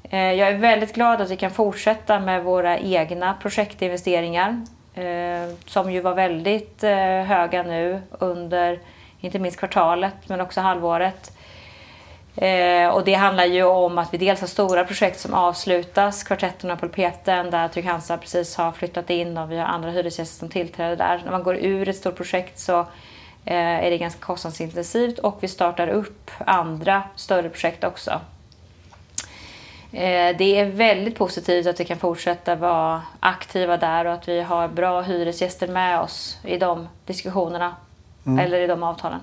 Eh, 0.02 0.32
jag 0.32 0.48
är 0.48 0.58
väldigt 0.58 0.94
glad 0.94 1.20
att 1.20 1.30
vi 1.30 1.36
kan 1.36 1.50
fortsätta 1.50 2.20
med 2.20 2.44
våra 2.44 2.78
egna 2.78 3.34
projektinvesteringar. 3.34 4.66
Eh, 4.94 5.54
som 5.66 5.92
ju 5.92 6.00
var 6.00 6.14
väldigt 6.14 6.84
eh, 6.84 7.22
höga 7.22 7.62
nu 7.62 8.02
under 8.10 8.78
inte 9.20 9.38
minst 9.38 9.58
kvartalet 9.58 10.14
men 10.26 10.40
också 10.40 10.60
halvåret. 10.60 11.35
Och 12.92 13.04
det 13.04 13.14
handlar 13.14 13.44
ju 13.44 13.62
om 13.62 13.98
att 13.98 14.14
vi 14.14 14.18
dels 14.18 14.40
har 14.40 14.48
stora 14.48 14.84
projekt 14.84 15.20
som 15.20 15.34
avslutas, 15.34 16.22
Kvartetten 16.24 16.70
och 16.70 16.80
Pulpeten 16.80 17.50
där 17.50 17.68
Trygg-Hansa 17.68 18.18
precis 18.18 18.56
har 18.56 18.72
flyttat 18.72 19.10
in 19.10 19.38
och 19.38 19.52
vi 19.52 19.56
har 19.56 19.64
andra 19.64 19.90
hyresgäster 19.90 20.38
som 20.38 20.48
tillträder 20.48 20.96
där. 20.96 21.22
När 21.24 21.32
man 21.32 21.42
går 21.42 21.56
ur 21.56 21.88
ett 21.88 21.96
stort 21.96 22.16
projekt 22.16 22.58
så 22.58 22.80
eh, 23.44 23.84
är 23.84 23.90
det 23.90 23.98
ganska 23.98 24.20
kostnadsintensivt 24.20 25.18
och 25.18 25.38
vi 25.40 25.48
startar 25.48 25.88
upp 25.88 26.30
andra 26.38 27.02
större 27.14 27.48
projekt 27.48 27.84
också. 27.84 28.20
Eh, 29.92 30.36
det 30.38 30.58
är 30.58 30.66
väldigt 30.66 31.18
positivt 31.18 31.66
att 31.66 31.80
vi 31.80 31.84
kan 31.84 31.98
fortsätta 31.98 32.54
vara 32.54 33.02
aktiva 33.20 33.76
där 33.76 34.04
och 34.04 34.12
att 34.12 34.28
vi 34.28 34.40
har 34.40 34.68
bra 34.68 35.00
hyresgäster 35.00 35.68
med 35.68 36.00
oss 36.00 36.38
i 36.44 36.58
de 36.58 36.88
diskussionerna 37.06 37.76
eller 38.40 38.60
i 38.60 38.66
de 38.66 38.82
avtalen. 38.82 39.20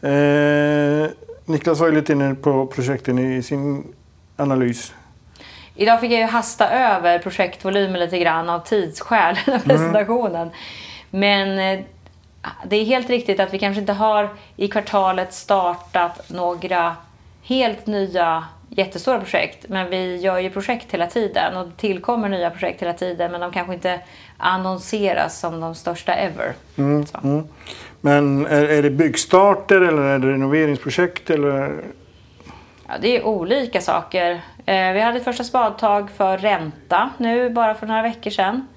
Eh, 0.00 1.10
Niklas 1.46 1.80
var 1.80 1.88
ju 1.88 1.94
lite 1.94 2.12
inne 2.12 2.34
på 2.34 2.66
projekten 2.66 3.18
i 3.18 3.42
sin 3.42 3.94
analys. 4.36 4.94
Idag 5.74 6.00
fick 6.00 6.12
jag 6.12 6.20
ju 6.20 6.26
hasta 6.26 6.70
över 6.70 7.18
projektvolymen 7.18 8.00
lite 8.00 8.18
grann 8.18 8.48
av 8.50 8.60
tidsskäl, 8.60 9.36
den 9.44 9.54
här 9.54 9.60
presentationen. 9.60 10.50
Men 11.10 11.58
eh, 11.58 11.84
det 12.66 12.76
är 12.76 12.84
helt 12.84 13.10
riktigt 13.10 13.40
att 13.40 13.54
vi 13.54 13.58
kanske 13.58 13.80
inte 13.80 13.92
har 13.92 14.28
i 14.56 14.68
kvartalet 14.68 15.34
startat 15.34 16.30
några 16.30 16.96
helt 17.42 17.86
nya 17.86 18.44
jättestora 18.68 19.20
projekt. 19.20 19.68
Men 19.68 19.90
vi 19.90 20.16
gör 20.16 20.38
ju 20.38 20.50
projekt 20.50 20.92
hela 20.92 21.06
tiden 21.06 21.56
och 21.56 21.66
det 21.66 21.76
tillkommer 21.76 22.28
nya 22.28 22.50
projekt 22.50 22.82
hela 22.82 22.92
tiden. 22.92 23.32
Men 23.32 23.40
de 23.40 23.52
kanske 23.52 23.74
inte 23.74 24.00
annonseras 24.36 25.40
som 25.40 25.60
de 25.60 25.74
största 25.74 26.14
ever. 26.14 26.54
Så. 27.06 27.42
Men 28.00 28.46
är, 28.46 28.64
är 28.64 28.82
det 28.82 28.90
byggstarter 28.90 29.80
eller 29.80 30.02
är 30.02 30.18
det 30.18 30.32
renoveringsprojekt? 30.32 31.30
Eller? 31.30 31.84
Ja, 32.88 32.94
det 33.00 33.16
är 33.16 33.24
olika 33.24 33.80
saker. 33.80 34.30
Eh, 34.66 34.92
vi 34.92 35.00
hade 35.00 35.18
ett 35.18 35.24
första 35.24 35.44
spadtag 35.44 36.10
för 36.10 36.38
ränta 36.38 37.10
nu 37.18 37.50
bara 37.50 37.74
för 37.74 37.86
några 37.86 38.02
veckor 38.02 38.30
sedan. 38.30 38.68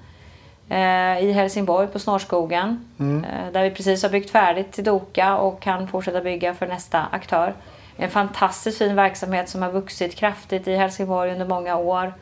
Eh, 0.68 1.24
I 1.24 1.32
Helsingborg 1.32 1.86
på 1.86 1.98
Snårskogen. 1.98 2.84
Eh, 2.98 3.52
där 3.52 3.62
vi 3.62 3.70
precis 3.70 4.02
har 4.02 4.10
byggt 4.10 4.30
färdigt 4.30 4.72
till 4.72 4.84
Doka 4.84 5.36
och 5.36 5.62
kan 5.62 5.88
fortsätta 5.88 6.20
bygga 6.20 6.54
för 6.54 6.66
nästa 6.66 7.06
aktör. 7.10 7.54
En 7.96 8.10
fantastiskt 8.10 8.78
fin 8.78 8.94
verksamhet 8.94 9.48
som 9.48 9.62
har 9.62 9.70
vuxit 9.70 10.14
kraftigt 10.14 10.68
i 10.68 10.76
Helsingborg 10.76 11.32
under 11.32 11.46
många 11.46 11.76
år. 11.76 12.14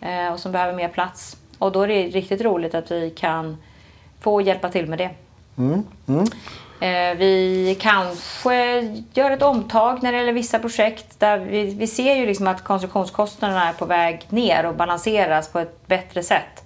Eh, 0.00 0.32
och 0.32 0.40
som 0.40 0.52
behöver 0.52 0.72
mer 0.72 0.88
plats. 0.88 1.36
Och 1.60 1.72
då 1.72 1.82
är 1.82 1.88
det 1.88 2.02
riktigt 2.06 2.40
roligt 2.40 2.74
att 2.74 2.90
vi 2.90 3.10
kan 3.10 3.56
få 4.20 4.40
hjälpa 4.40 4.68
till 4.68 4.86
med 4.86 4.98
det. 4.98 5.10
Mm. 5.58 5.82
Mm. 6.08 6.24
Eh, 6.80 7.18
Vi 7.18 7.76
kanske 7.80 8.80
gör 9.14 9.30
ett 9.30 9.42
omtag 9.42 10.02
när 10.02 10.12
det 10.12 10.18
gäller 10.18 10.32
vissa 10.32 10.58
projekt. 10.58 11.20
Där 11.20 11.38
vi, 11.38 11.74
vi 11.74 11.86
ser 11.86 12.14
ju 12.14 12.26
liksom 12.26 12.46
att 12.46 12.64
konstruktionskostnaderna 12.64 13.68
är 13.68 13.72
på 13.72 13.84
väg 13.84 14.26
ner 14.28 14.66
och 14.66 14.74
balanseras 14.74 15.48
på 15.52 15.58
ett 15.58 15.86
bättre 15.86 16.22
sätt. 16.22 16.64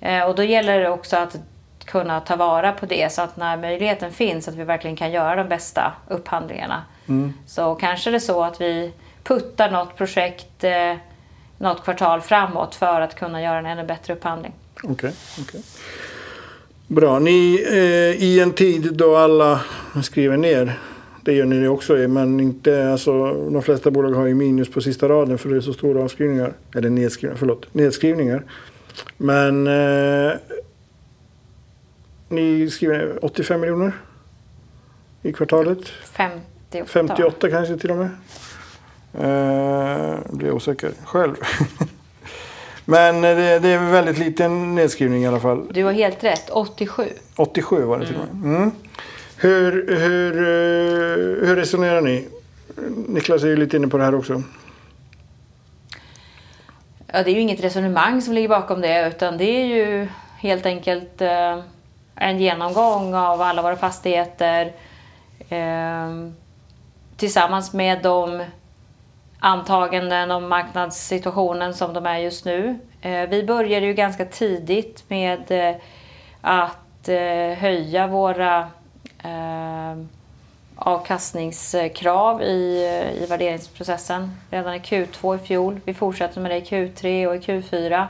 Eh, 0.00 0.22
Och 0.22 0.34
då 0.34 0.42
gäller 0.42 0.80
det 0.80 0.90
också 0.90 1.16
att 1.16 1.36
kunna 1.84 2.20
ta 2.20 2.36
vara 2.36 2.72
på 2.72 2.86
det 2.86 3.12
så 3.12 3.22
att 3.22 3.36
när 3.36 3.56
möjligheten 3.56 4.12
finns 4.12 4.48
att 4.48 4.54
vi 4.54 4.64
verkligen 4.64 4.96
kan 4.96 5.10
göra 5.12 5.36
de 5.36 5.48
bästa 5.48 5.92
upphandlingarna. 6.08 6.82
Så 7.46 7.74
kanske 7.74 8.10
det 8.10 8.16
är 8.16 8.18
så 8.18 8.42
att 8.44 8.60
vi 8.60 8.92
puttar 9.24 9.70
något 9.70 9.96
projekt 9.96 10.64
eh, 10.64 10.94
något 11.60 11.84
kvartal 11.84 12.20
framåt 12.20 12.74
för 12.74 13.00
att 13.00 13.14
kunna 13.14 13.42
göra 13.42 13.58
en 13.58 13.66
ännu 13.66 13.84
bättre 13.84 14.14
upphandling. 14.14 14.52
Okej. 14.82 15.12
okej. 15.40 15.62
Bra. 16.86 17.18
Ni, 17.18 17.66
eh, 17.68 18.24
I 18.24 18.40
en 18.40 18.52
tid 18.52 18.94
då 18.94 19.16
alla 19.16 19.60
skriver 20.02 20.36
ner, 20.36 20.78
det 21.22 21.32
gör 21.32 21.46
ni 21.46 21.68
också, 21.68 21.92
men 21.92 22.40
inte, 22.40 22.92
alltså, 22.92 23.32
de 23.50 23.62
flesta 23.62 23.90
bolag 23.90 24.10
har 24.10 24.26
ju 24.26 24.34
minus 24.34 24.70
på 24.70 24.80
sista 24.80 25.08
raden 25.08 25.38
för 25.38 25.48
det 25.48 25.56
är 25.56 25.60
så 25.60 25.72
stora 25.72 26.04
avskrivningar. 26.04 26.52
Eller 26.74 26.90
nedskrivningar, 26.90 27.38
förlåt, 27.38 27.74
nedskrivningar. 27.74 28.42
Men 29.16 29.66
eh, 29.66 30.32
ni 32.28 32.70
skriver 32.70 33.24
85 33.24 33.60
miljoner 33.60 33.92
i 35.22 35.32
kvartalet. 35.32 35.88
58. 36.04 36.86
58 36.86 37.50
kanske 37.50 37.76
till 37.76 37.90
och 37.90 37.96
med. 37.96 38.10
Eh, 39.14 40.18
blir 40.30 40.46
jag 40.46 40.56
osäker 40.56 40.92
själv. 41.04 41.34
Men 42.84 43.22
det, 43.22 43.58
det 43.58 43.68
är 43.68 43.90
väldigt 43.90 44.18
liten 44.18 44.74
nedskrivning 44.74 45.22
i 45.22 45.26
alla 45.26 45.40
fall. 45.40 45.68
Du 45.72 45.84
har 45.84 45.92
helt 45.92 46.24
rätt, 46.24 46.50
87. 46.50 47.08
87 47.36 47.84
var 47.84 47.98
det 47.98 48.06
till 48.06 48.16
och 48.16 48.34
med. 48.34 48.54
Mm. 48.56 48.70
Hur, 49.36 49.96
hur, 49.98 50.36
eh, 50.36 51.48
hur 51.48 51.56
resonerar 51.56 52.00
ni? 52.00 52.28
Niklas 53.08 53.42
är 53.42 53.48
ju 53.48 53.56
lite 53.56 53.76
inne 53.76 53.88
på 53.88 53.98
det 53.98 54.04
här 54.04 54.14
också. 54.14 54.42
Ja, 57.12 57.22
det 57.22 57.30
är 57.30 57.34
ju 57.34 57.40
inget 57.40 57.64
resonemang 57.64 58.22
som 58.22 58.34
ligger 58.34 58.48
bakom 58.48 58.80
det 58.80 59.08
utan 59.08 59.38
det 59.38 59.44
är 59.44 59.66
ju 59.66 60.08
helt 60.38 60.66
enkelt 60.66 61.20
eh, 61.20 61.58
en 62.14 62.38
genomgång 62.38 63.14
av 63.14 63.42
alla 63.42 63.62
våra 63.62 63.76
fastigheter 63.76 64.72
eh, 65.48 66.08
tillsammans 67.16 67.72
med 67.72 68.02
de 68.02 68.44
antaganden 69.40 70.30
om 70.30 70.48
marknadssituationen 70.48 71.74
som 71.74 71.92
de 71.92 72.06
är 72.06 72.18
just 72.18 72.44
nu. 72.44 72.78
Eh, 73.00 73.28
vi 73.28 73.42
började 73.42 73.86
ju 73.86 73.92
ganska 73.92 74.24
tidigt 74.24 75.04
med 75.08 75.50
eh, 75.50 75.76
att 76.40 77.08
eh, 77.08 77.58
höja 77.58 78.06
våra 78.06 78.70
avkastningskrav 80.76 82.42
i, 82.42 82.86
i 83.22 83.26
värderingsprocessen 83.26 84.36
redan 84.50 84.74
i 84.74 84.78
Q2 84.78 85.36
i 85.36 85.38
fjol. 85.38 85.80
Vi 85.84 85.94
fortsätter 85.94 86.40
med 86.40 86.50
det 86.50 86.56
i 86.56 86.60
Q3 86.60 87.26
och 87.26 87.36
i 87.36 87.38
Q4. 87.38 88.06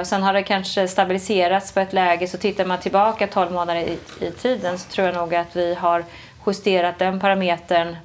Och 0.00 0.06
sen 0.06 0.22
har 0.22 0.32
det 0.32 0.42
kanske 0.42 0.88
stabiliserats 0.88 1.72
på 1.72 1.80
ett 1.80 1.92
läge. 1.92 2.28
Så 2.28 2.38
tittar 2.38 2.64
man 2.64 2.80
tillbaka 2.80 3.26
12 3.26 3.52
månader 3.52 3.80
i, 3.80 3.98
i 4.20 4.30
tiden 4.30 4.78
så 4.78 4.90
tror 4.90 5.06
jag 5.06 5.16
nog 5.16 5.34
att 5.34 5.56
vi 5.56 5.74
har 5.74 6.04
justerat 6.46 6.98
den 6.98 7.20
parametern 7.20 7.96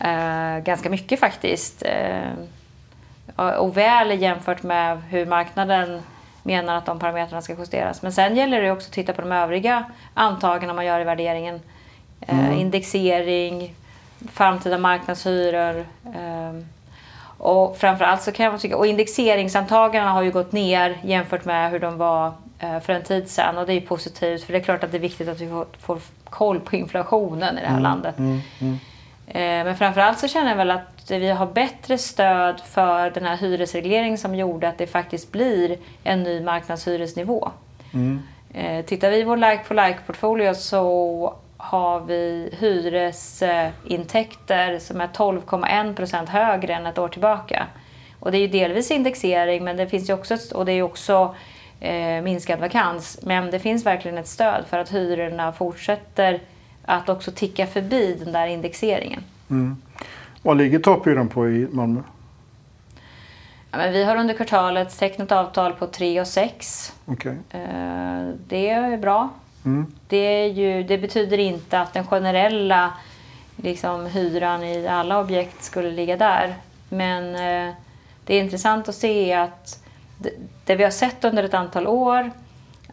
eh, 0.00 0.58
ganska 0.64 0.90
mycket 0.90 1.20
faktiskt. 1.20 1.82
Eh, 1.82 2.32
och 3.36 3.76
väl 3.76 4.22
jämfört 4.22 4.62
med 4.62 5.02
hur 5.08 5.26
marknaden 5.26 6.02
menar 6.42 6.76
att 6.76 6.86
de 6.86 6.98
parametrarna 6.98 7.42
ska 7.42 7.54
justeras. 7.54 8.02
Men 8.02 8.12
sen 8.12 8.36
gäller 8.36 8.62
det 8.62 8.70
också 8.70 8.88
att 8.88 8.92
titta 8.92 9.12
på 9.12 9.22
de 9.22 9.32
övriga 9.32 9.84
antagandena 10.14 10.72
man 10.72 10.86
gör 10.86 11.00
i 11.00 11.04
värderingen. 11.04 11.60
Eh, 12.20 12.60
indexering, 12.60 13.74
framtida 14.32 14.78
marknadshyror. 14.78 15.84
Eh, 16.04 16.64
och 17.42 17.76
framförallt 17.76 18.22
så 18.22 18.32
kan 18.32 18.46
jag 18.46 18.60
tycka, 18.60 18.76
och 18.76 18.86
indexeringsantagandena 18.86 20.12
har 20.12 20.22
ju 20.22 20.30
gått 20.30 20.52
ner 20.52 20.98
jämfört 21.02 21.44
med 21.44 21.70
hur 21.70 21.78
de 21.78 21.98
var 21.98 22.32
eh, 22.58 22.80
för 22.80 22.92
en 22.92 23.02
tid 23.02 23.30
sedan. 23.30 23.58
Och 23.58 23.66
det 23.66 23.72
är 23.72 23.80
ju 23.80 23.86
positivt 23.86 24.44
för 24.44 24.52
det 24.52 24.58
är 24.58 24.62
klart 24.62 24.84
att 24.84 24.90
det 24.90 24.96
är 24.96 25.00
viktigt 25.00 25.28
att 25.28 25.40
vi 25.40 25.64
får, 25.78 25.98
koll 26.24 26.60
på 26.60 26.76
inflationen 26.76 27.58
i 27.58 27.60
det 27.60 27.66
här 27.66 27.80
landet. 27.80 28.14
Eh, 28.18 28.74
Men 29.34 29.76
framförallt 29.76 30.18
så 30.18 30.28
känner 30.28 30.50
jag 30.50 30.56
väl 30.56 30.70
att 30.70 31.10
vi 31.10 31.30
har 31.30 31.46
bättre 31.46 31.98
stöd 31.98 32.60
för 32.60 33.10
den 33.10 33.24
här 33.24 33.36
hyresregleringen 33.36 34.18
som 34.18 34.34
gjorde 34.34 34.68
att 34.68 34.78
det 34.78 34.86
faktiskt 34.86 35.32
blir 35.32 35.76
en 36.04 36.22
ny 36.22 36.40
marknadshyresnivå. 36.40 37.50
Eh, 38.54 38.84
Tittar 38.84 39.10
vi 39.10 39.16
i 39.16 39.24
vår 39.24 39.36
like-for-like-portfolio 39.36 40.54
så 40.54 41.34
har 41.56 42.00
vi 42.00 42.54
hyresintäkter 42.58 44.78
som 44.78 45.00
är 45.00 45.06
12,1 45.06 45.96
procent 45.96 46.28
högre 46.28 46.74
än 46.74 46.86
ett 46.86 46.98
år 46.98 47.08
tillbaka. 47.08 47.66
Och 48.20 48.32
det 48.32 48.38
är 48.38 48.40
ju 48.40 48.48
delvis 48.48 48.90
indexering 48.90 49.64
men 49.64 49.76
det 49.76 49.86
finns 49.86 50.10
ju 50.10 50.14
också, 50.14 50.36
och 50.54 50.64
det 50.64 50.72
är 50.72 50.82
också 50.82 51.34
eh, 51.80 52.22
minskad 52.22 52.60
vakans. 52.60 53.18
Men 53.22 53.50
det 53.50 53.58
finns 53.58 53.86
verkligen 53.86 54.18
ett 54.18 54.28
stöd 54.28 54.64
för 54.68 54.78
att 54.78 54.92
hyrorna 54.92 55.52
fortsätter 55.52 56.40
att 56.90 57.08
också 57.08 57.30
ticka 57.32 57.66
förbi 57.66 58.16
den 58.24 58.32
där 58.32 58.46
indexeringen. 58.46 59.24
Vad 60.42 60.56
ligger 60.56 60.78
topphyran 60.78 61.28
på 61.28 61.48
i 61.48 61.68
Malmö? 61.72 62.00
Ja, 63.70 63.78
men 63.78 63.92
vi 63.92 64.04
har 64.04 64.16
under 64.16 64.34
kvartalet 64.34 64.98
tecknat 64.98 65.32
avtal 65.32 65.72
på 65.72 65.86
3 65.86 66.20
och 66.20 66.26
6. 66.26 66.92
Okej. 67.06 67.36
Eh, 67.50 68.28
Det 68.48 68.68
är 68.70 68.96
bra. 68.96 69.28
Det, 70.08 70.16
är 70.16 70.46
ju, 70.46 70.82
det 70.82 70.98
betyder 70.98 71.38
inte 71.38 71.80
att 71.80 71.92
den 71.92 72.06
generella 72.06 72.92
liksom, 73.56 74.06
hyran 74.06 74.62
i 74.64 74.86
alla 74.88 75.20
objekt 75.20 75.62
skulle 75.64 75.90
ligga 75.90 76.16
där. 76.16 76.54
Men 76.88 77.34
eh, 77.34 77.74
det 78.24 78.34
är 78.34 78.40
intressant 78.40 78.88
att 78.88 78.94
se 78.94 79.32
att 79.32 79.84
det, 80.18 80.30
det 80.64 80.76
vi 80.76 80.84
har 80.84 80.90
sett 80.90 81.24
under 81.24 81.42
ett 81.44 81.54
antal 81.54 81.86
år, 81.86 82.30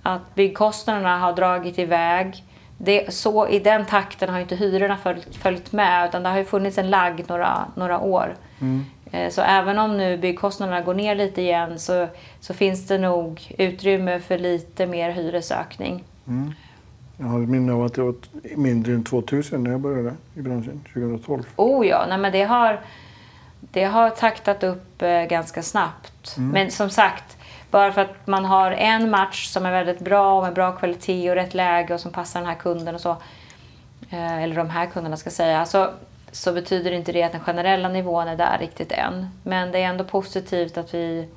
att 0.04 0.36
byggkostnaderna 0.36 1.18
har 1.18 1.34
dragit 1.34 1.80
iväg. 1.80 2.44
Det, 2.78 3.14
så 3.14 3.48
I 3.48 3.60
den 3.60 3.86
takten 3.86 4.30
har 4.30 4.40
inte 4.40 4.56
hyrorna 4.56 4.98
följt, 4.98 5.36
följt 5.36 5.72
med 5.72 6.10
utan 6.10 6.24
det 6.24 6.30
har 6.30 6.38
ju 6.38 6.46
funnits 6.46 6.78
en 6.78 6.90
lagg 6.90 7.24
några, 7.28 7.66
några 7.76 8.00
år. 8.00 8.36
Eh, 9.12 9.30
Så 9.30 9.42
även 9.42 9.80
om 9.80 9.98
nu 9.98 10.18
byggkostnaderna 10.18 10.82
går 10.82 10.94
ner 10.94 11.16
lite 11.16 11.42
igen 11.42 11.80
så, 11.80 12.08
så 12.40 12.54
finns 12.54 12.88
det 12.88 12.98
nog 12.98 13.56
utrymme 13.58 14.20
för 14.20 14.38
lite 14.38 14.86
mer 14.86 15.12
hyresökning. 15.12 16.04
Jag 17.18 17.28
har 17.28 17.44
ett 17.44 17.50
minne 17.50 17.74
av 17.74 17.84
att 17.84 17.94
det 17.94 18.02
var 18.02 18.16
mindre 18.56 18.94
än 18.94 19.04
2000 19.04 19.64
när 19.64 19.72
jag 19.72 19.80
började 19.80 20.14
i 20.36 20.42
branschen 20.42 20.82
2012. 20.94 21.44
Oh 21.56 21.88
ja, 21.88 22.06
nej 22.10 22.18
men 22.18 22.32
det 22.32 22.44
har, 22.44 22.80
det 23.60 23.84
har 23.84 24.10
taktat 24.10 24.64
upp 24.64 25.02
eh, 25.02 25.24
ganska 25.24 25.64
snabbt. 25.64 26.36
Men 26.38 26.72
som 26.72 26.90
sagt, 26.90 27.37
bara 27.72 27.92
för 27.92 28.02
att 28.02 28.28
man 28.28 28.46
har 28.46 28.72
en 28.72 29.10
match 29.10 29.48
som 29.48 29.66
är 29.66 29.72
väldigt 29.72 30.00
bra 30.00 30.38
och 30.38 30.44
med 30.44 30.54
bra 30.54 30.72
kvalitet 30.72 31.30
och 31.30 31.36
rätt 31.36 31.54
läge 31.54 31.94
och 31.94 32.00
som 32.00 32.12
passar 32.12 32.40
den 32.40 32.50
här 32.50 32.56
kunden 32.56 32.96
och 32.96 33.02
så. 33.02 33.18
Eh, 34.10 34.44
eller 34.44 34.56
de 34.56 34.70
här 34.70 34.86
kunderna 34.86 35.18
ska 35.18 35.28
jag 35.28 35.34
säga. 35.34 35.66
Så, 35.66 35.90
så 36.32 36.54
betyder 36.54 36.92
inte 36.92 37.12
det 37.12 37.24
att 37.24 37.32
den 37.32 37.42
generella 37.42 37.90
nivån 37.90 38.28
är 38.28 38.36
där 38.36 38.58
riktigt 38.60 38.92
än. 38.92 39.30
Men 39.44 39.72
det 39.72 39.80
är 39.80 39.88
ändå 39.88 40.04
positivt 40.04 40.78
att 40.78 40.94
vi, 40.94 41.28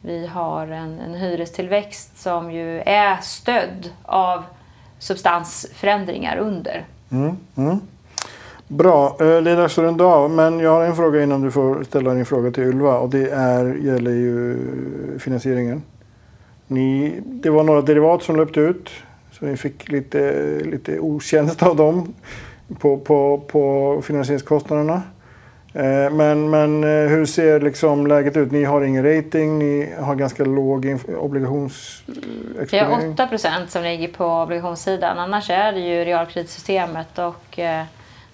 vi 0.00 0.26
har 0.26 0.66
en, 0.66 1.00
en 1.00 1.14
hyrestillväxt 1.14 2.18
som 2.18 2.52
ju 2.52 2.80
är 2.80 3.16
stödd 3.16 3.90
av 4.02 4.44
substansförändringar 4.98 6.36
under. 6.36 6.84
Mm, 7.10 7.36
mm. 7.56 7.80
Bra, 8.72 9.16
det 9.18 9.50
är 9.50 9.56
dags 9.56 9.74
för 9.74 9.84
en 9.84 9.96
dag. 9.96 10.30
Men 10.30 10.60
jag 10.60 10.70
har 10.70 10.84
en 10.84 10.96
fråga 10.96 11.22
innan 11.22 11.42
du 11.42 11.50
får 11.50 11.84
ställa 11.84 12.14
din 12.14 12.26
fråga 12.26 12.50
till 12.50 12.64
Ylva. 12.64 12.98
Och 12.98 13.10
det 13.10 13.30
är, 13.30 13.74
gäller 13.74 14.10
ju 14.10 14.58
finansieringen. 15.18 15.82
Ni, 16.66 17.20
det 17.24 17.50
var 17.50 17.64
några 17.64 17.82
derivat 17.82 18.22
som 18.22 18.36
löpte 18.36 18.60
ut. 18.60 18.90
Så 19.32 19.44
ni 19.44 19.56
fick 19.56 19.88
lite, 19.92 20.34
lite 20.64 20.98
otjänst 20.98 21.62
av 21.62 21.76
dem 21.76 22.14
på, 22.78 22.98
på, 22.98 23.42
på 23.46 24.02
finansieringskostnaderna. 24.04 25.02
Eh, 25.74 26.10
men, 26.10 26.50
men 26.50 26.84
eh, 26.84 27.10
hur 27.10 27.26
ser 27.26 27.60
liksom 27.60 28.06
läget 28.06 28.36
ut? 28.36 28.52
Ni 28.52 28.64
har 28.64 28.82
ingen 28.82 29.16
rating, 29.16 29.58
ni 29.58 29.92
har 30.00 30.14
ganska 30.14 30.44
låg 30.44 30.98
obligationsexponering. 31.18 32.68
Vi 32.70 32.78
har 32.78 33.28
8 33.28 33.66
som 33.68 33.82
ligger 33.82 34.08
på 34.08 34.42
obligationssidan. 34.42 35.18
Annars 35.18 35.50
är 35.50 35.72
det 35.72 35.80
ju 35.80 36.04
realkreditsystemet 36.04 37.18
och 37.18 37.58
eh, 37.58 37.84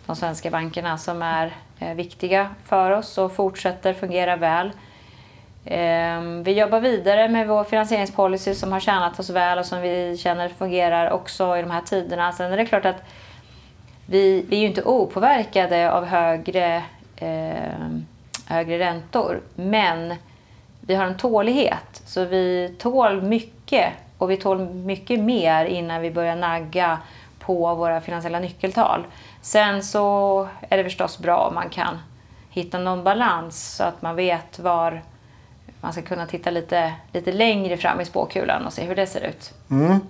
de 0.07 0.17
svenska 0.17 0.51
bankerna 0.51 0.99
som 0.99 1.23
är 1.23 1.53
eh, 1.79 1.95
viktiga 1.95 2.51
för 2.65 2.91
oss 2.91 3.19
och 3.19 3.33
fortsätter 3.33 3.95
fungera 3.95 4.37
väl. 4.37 4.71
Ehm, 5.65 6.43
vi 6.43 6.53
jobbar 6.53 6.81
vidare 6.81 7.29
med 7.29 7.49
vår 7.49 7.65
finansieringspolicy 7.65 8.55
som 8.55 8.73
har 8.73 8.81
tjänat 8.81 9.19
oss 9.19 9.31
väl 9.31 9.59
och 9.59 9.67
som 9.67 9.81
vi 9.81 10.17
känner 10.17 10.49
fungerar 10.49 11.11
också 11.11 11.57
i 11.57 11.63
de 11.63 11.71
här 11.71 11.81
tiderna. 11.81 12.33
Sen 12.33 12.53
är 12.53 12.57
det 12.57 12.67
klart 12.67 12.85
att 12.85 13.03
vi, 14.07 14.45
vi 14.49 14.57
är 14.57 14.61
ju 14.61 14.67
inte 14.67 14.83
opåverkade 14.83 15.93
av 15.93 16.05
högre 16.05 16.83
eh, 17.17 17.89
högre 18.47 18.79
räntor. 18.79 19.41
Men 19.55 20.15
vi 20.81 20.95
har 20.95 21.05
en 21.05 21.17
tålighet, 21.17 22.03
så 22.05 22.25
vi 22.25 22.75
tål 22.79 23.23
mycket 23.23 23.93
och 24.19 24.31
vi 24.31 24.37
tål 24.37 24.69
mycket 24.69 25.21
mer 25.21 25.65
innan 25.65 26.03
vi 26.03 26.11
börjar 26.11 26.37
nagga 26.37 26.99
på 27.39 27.75
våra 27.75 28.01
finansiella 28.01 28.41
nyckeltal. 28.41 29.05
Sen 29.47 29.83
så 29.83 30.49
är 30.69 30.77
det 30.77 30.85
förstås 30.85 31.19
bra 31.19 31.37
om 31.37 31.55
man 31.55 31.69
kan 31.69 31.99
hitta 32.51 32.79
någon 32.79 33.05
balans 33.05 33.77
så 33.77 33.85
att 33.85 34.03
man 34.03 34.17
vet 34.17 34.59
var 34.59 35.03
man 35.81 35.93
ska 35.93 36.03
kunna 36.03 36.27
titta 36.27 36.51
lite, 36.51 36.93
lite 37.13 37.33
längre 37.33 37.77
fram 37.77 38.01
i 38.01 38.05
spåkulan 38.05 38.67
och 38.67 38.73
se 38.73 38.83
hur 38.83 38.97
det 38.97 39.07
ser 39.07 39.21
ut. 39.21 39.53
Mm. 39.71 40.01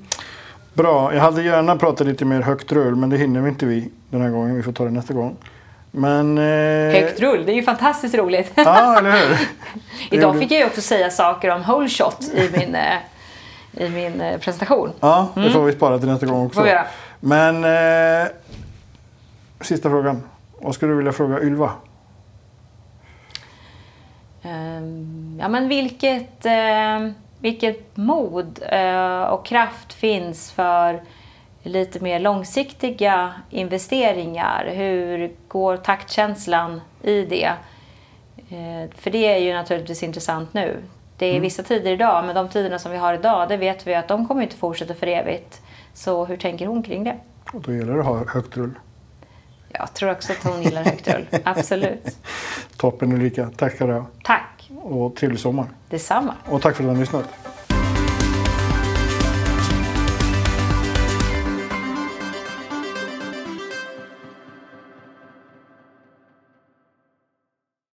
Bra, 0.74 1.14
jag 1.14 1.20
hade 1.20 1.42
gärna 1.42 1.76
pratat 1.76 2.06
lite 2.06 2.24
mer 2.24 2.40
högt 2.40 2.72
rull 2.72 2.96
men 2.96 3.10
det 3.10 3.16
hinner 3.16 3.40
vi 3.40 3.48
inte 3.48 3.66
vi 3.66 3.90
den 4.10 4.20
här 4.20 4.30
gången. 4.30 4.56
Vi 4.56 4.62
får 4.62 4.72
ta 4.72 4.84
det 4.84 4.90
nästa 4.90 5.14
gång. 5.14 5.36
Men, 5.90 6.38
eh... 6.38 7.00
Högt 7.00 7.20
rull, 7.20 7.46
det 7.46 7.52
är 7.52 7.56
ju 7.56 7.62
fantastiskt 7.62 8.14
roligt. 8.14 8.52
Ja, 8.54 8.98
eller 8.98 9.10
hur? 9.10 9.38
Idag 10.10 10.38
fick 10.38 10.50
jag 10.50 10.60
ju 10.60 10.66
också 10.66 10.80
säga 10.80 11.10
saker 11.10 11.50
om 11.50 11.62
whole 11.62 11.88
shot 11.88 12.22
i 12.34 12.50
min, 12.58 12.74
eh, 12.74 13.84
i 13.86 13.88
min 13.88 14.20
eh, 14.20 14.38
presentation. 14.38 14.92
Ja, 15.00 15.28
det 15.34 15.50
får 15.50 15.64
vi 15.64 15.72
spara 15.72 15.98
till 15.98 16.08
nästa 16.08 16.26
gång 16.26 16.46
också. 16.46 16.66
Men 17.20 17.64
eh, 17.64 18.28
sista 19.60 19.90
frågan. 19.90 20.22
Vad 20.60 20.74
skulle 20.74 20.92
du 20.92 20.96
vilja 20.96 21.12
fråga 21.12 21.42
Ylva? 21.42 21.72
Um, 24.42 25.38
ja, 25.40 25.48
men 25.48 25.68
vilket, 25.68 26.46
uh, 26.46 27.10
vilket 27.38 27.96
mod 27.96 28.60
uh, 28.72 29.22
och 29.22 29.46
kraft 29.46 29.92
finns 29.92 30.52
för 30.52 31.02
lite 31.62 32.00
mer 32.00 32.20
långsiktiga 32.20 33.32
investeringar. 33.50 34.72
Hur 34.74 35.32
går 35.48 35.76
taktkänslan 35.76 36.80
i 37.02 37.22
det? 37.22 37.52
Eh, 38.48 38.90
för 38.94 39.10
det 39.10 39.26
är 39.26 39.38
ju 39.38 39.52
naturligtvis 39.52 40.02
intressant 40.02 40.54
nu. 40.54 40.82
Det 41.18 41.26
är 41.26 41.30
mm. 41.30 41.42
vissa 41.42 41.62
tider 41.62 41.92
idag, 41.92 42.24
men 42.24 42.34
de 42.34 42.48
tiderna 42.48 42.78
som 42.78 42.92
vi 42.92 42.98
har 42.98 43.14
idag, 43.14 43.48
det 43.48 43.56
vet 43.56 43.86
vi 43.86 43.94
att 43.94 44.08
de 44.08 44.28
kommer 44.28 44.42
inte 44.42 44.56
fortsätta 44.56 44.94
för 44.94 45.06
evigt. 45.06 45.62
Så 45.94 46.24
hur 46.24 46.36
tänker 46.36 46.66
hon 46.66 46.82
kring 46.82 47.04
det? 47.04 47.16
Och 47.52 47.60
då 47.62 47.72
gäller 47.72 47.94
det 47.94 48.00
att 48.00 48.06
ha 48.06 48.24
högt 48.28 48.56
rull. 48.56 48.78
Jag 49.68 49.94
tror 49.94 50.10
också 50.10 50.32
att 50.32 50.44
hon 50.52 50.62
gillar 50.62 50.84
högt 50.84 51.08
rull. 51.08 51.26
Absolut. 51.44 52.16
Toppen 52.76 53.12
Ulrika. 53.12 53.50
Tack 53.56 53.74
ska 53.74 53.86
du 53.86 53.92
ha. 53.92 54.06
Tack. 54.24 54.70
Och 54.82 55.16
trevlig 55.16 55.40
sommar. 55.40 55.66
Detsamma. 55.90 56.34
Och 56.44 56.62
tack 56.62 56.76
för 56.76 56.82
att 56.84 56.88
du 56.88 56.92
har 56.94 57.00
lyssnat. 57.00 57.24